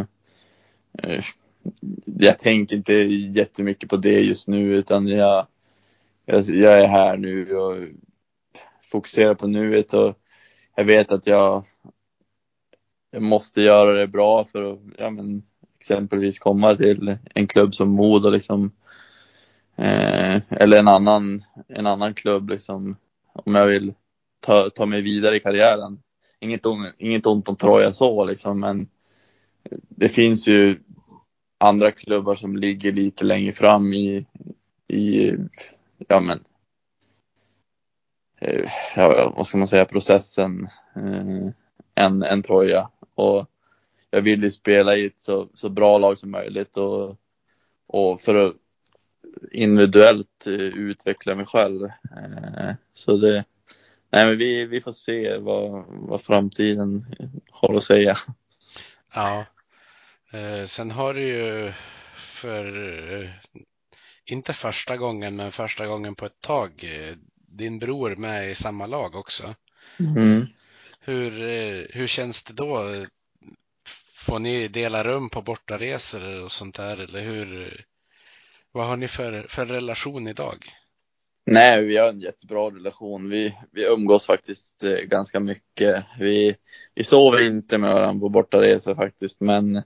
[1.02, 1.24] Eh,
[2.04, 5.46] jag tänker inte jättemycket på det just nu utan jag,
[6.24, 7.76] jag, jag är här nu och
[8.90, 10.18] fokuserar på nuet och
[10.74, 11.64] jag vet att jag,
[13.10, 15.42] jag måste göra det bra för att, ja, men,
[15.80, 18.72] exempelvis komma till en klubb som Modo liksom.
[19.76, 22.96] Eh, eller en annan, en annan klubb liksom.
[23.32, 23.94] Om jag vill
[24.40, 26.02] ta, ta mig vidare i karriären.
[26.40, 28.88] Inget, on, inget ont om Troja så liksom, men
[29.88, 30.78] det finns ju
[31.58, 34.26] andra klubbar som ligger lite längre fram i,
[34.88, 35.32] i
[36.08, 36.44] ja men,
[38.40, 41.50] eh, ja, vad ska man säga, processen eh,
[41.94, 42.90] än, än Troja.
[43.14, 43.46] Och
[44.10, 47.16] jag vill ju spela i ett så, så bra lag som möjligt och,
[47.86, 48.54] och för att
[49.52, 51.84] individuellt eh, utveckla mig själv.
[51.84, 53.44] Eh, så det,
[54.10, 57.06] nej men vi, vi får se vad, vad framtiden
[57.50, 58.16] har att säga.
[59.14, 59.46] Ja.
[60.32, 61.72] Eh, sen har du ju
[62.16, 63.40] för,
[64.24, 66.86] inte första gången, men första gången på ett tag,
[67.48, 69.54] din bror med i samma lag också.
[69.98, 70.46] Mm.
[71.00, 71.30] Hur,
[71.92, 73.06] hur känns det då?
[74.14, 77.84] Får ni dela rum på bortaresor och sånt där eller hur?
[78.76, 80.56] Vad har ni för, för relation idag?
[81.46, 83.30] Nej, vi har en jättebra relation.
[83.30, 86.04] Vi, vi umgås faktiskt eh, ganska mycket.
[86.18, 86.56] Vi,
[86.94, 89.82] vi sover inte med varandra på bortaresor faktiskt, men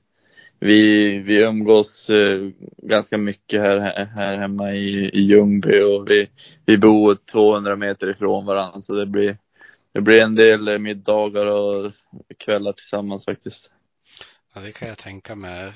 [0.59, 6.31] vi, vi umgås eh, ganska mycket här, här hemma i, i Ljungby och vi,
[6.67, 9.39] vi bor 200 meter ifrån varandra så det blir,
[9.93, 11.93] det blir en del eh, middagar och
[12.39, 13.71] kvällar tillsammans faktiskt.
[14.55, 15.73] Ja, det kan jag tänka mig.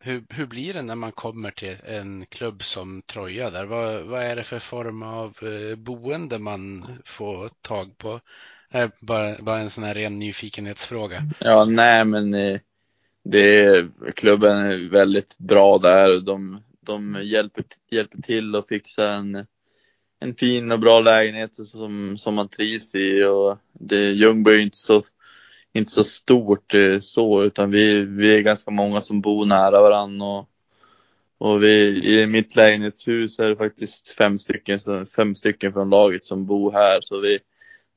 [0.00, 3.64] Hur, hur blir det när man kommer till en klubb som Troja där?
[3.64, 8.20] Vad, vad är det för form av eh, boende man får tag på?
[8.70, 11.22] Eh, bara, bara en sån här ren nyfikenhetsfråga.
[11.40, 12.60] Ja, nej men eh,
[13.24, 16.20] det är, klubben är väldigt bra där.
[16.20, 19.46] De, de hjälper, hjälper till att fixa en,
[20.20, 23.24] en fin och bra lägenhet som, som man trivs i.
[23.24, 25.02] Och det, Ljungby är inte så,
[25.78, 30.26] inte så stort eh, så, utan vi, vi är ganska många som bor nära varandra.
[30.26, 30.48] Och,
[31.38, 36.46] och vi, i mitt lägenhetshus är det faktiskt fem stycken, fem stycken från laget som
[36.46, 36.98] bor här.
[37.00, 37.38] Så vi,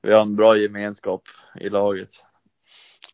[0.01, 1.23] vi har en bra gemenskap
[1.59, 2.09] i laget.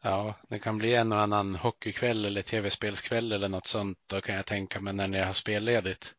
[0.01, 3.97] Ja, det kan bli en och annan hockeykväll eller tv-spelskväll eller något sånt.
[4.07, 6.13] Då kan jag tänka mig när ni har spelledigt.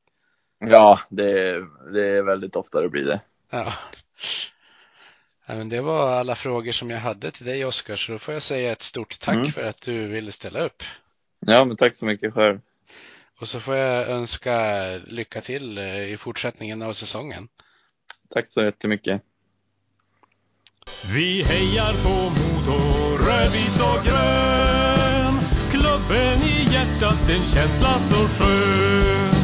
[0.59, 3.21] Ja, det, det är väldigt ofta det blir det.
[3.51, 3.73] Ja.
[5.57, 8.43] Men det var alla frågor som jag hade till dig Oskar, så då får jag
[8.43, 9.53] säga ett stort tack mm.
[9.53, 10.83] för att du ville ställa upp.
[11.41, 12.61] Ja, men tack så mycket själv.
[13.41, 17.49] Och så får jag önska lycka till eh, i fortsättningen av säsongen.
[18.31, 19.23] Tack så jättemycket.
[21.15, 22.79] Vi hejar på Modo
[23.17, 25.35] rödvit och grön.
[25.71, 29.35] Klubben i hjärtat, en känsla så skön.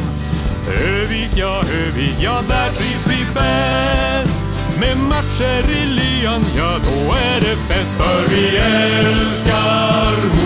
[0.85, 3.94] Övik, ja, Övik, ja, där trivs vi bäst.
[4.79, 7.93] Med matcher i lyan, ja, då är det fest.
[7.97, 10.44] För vi älskar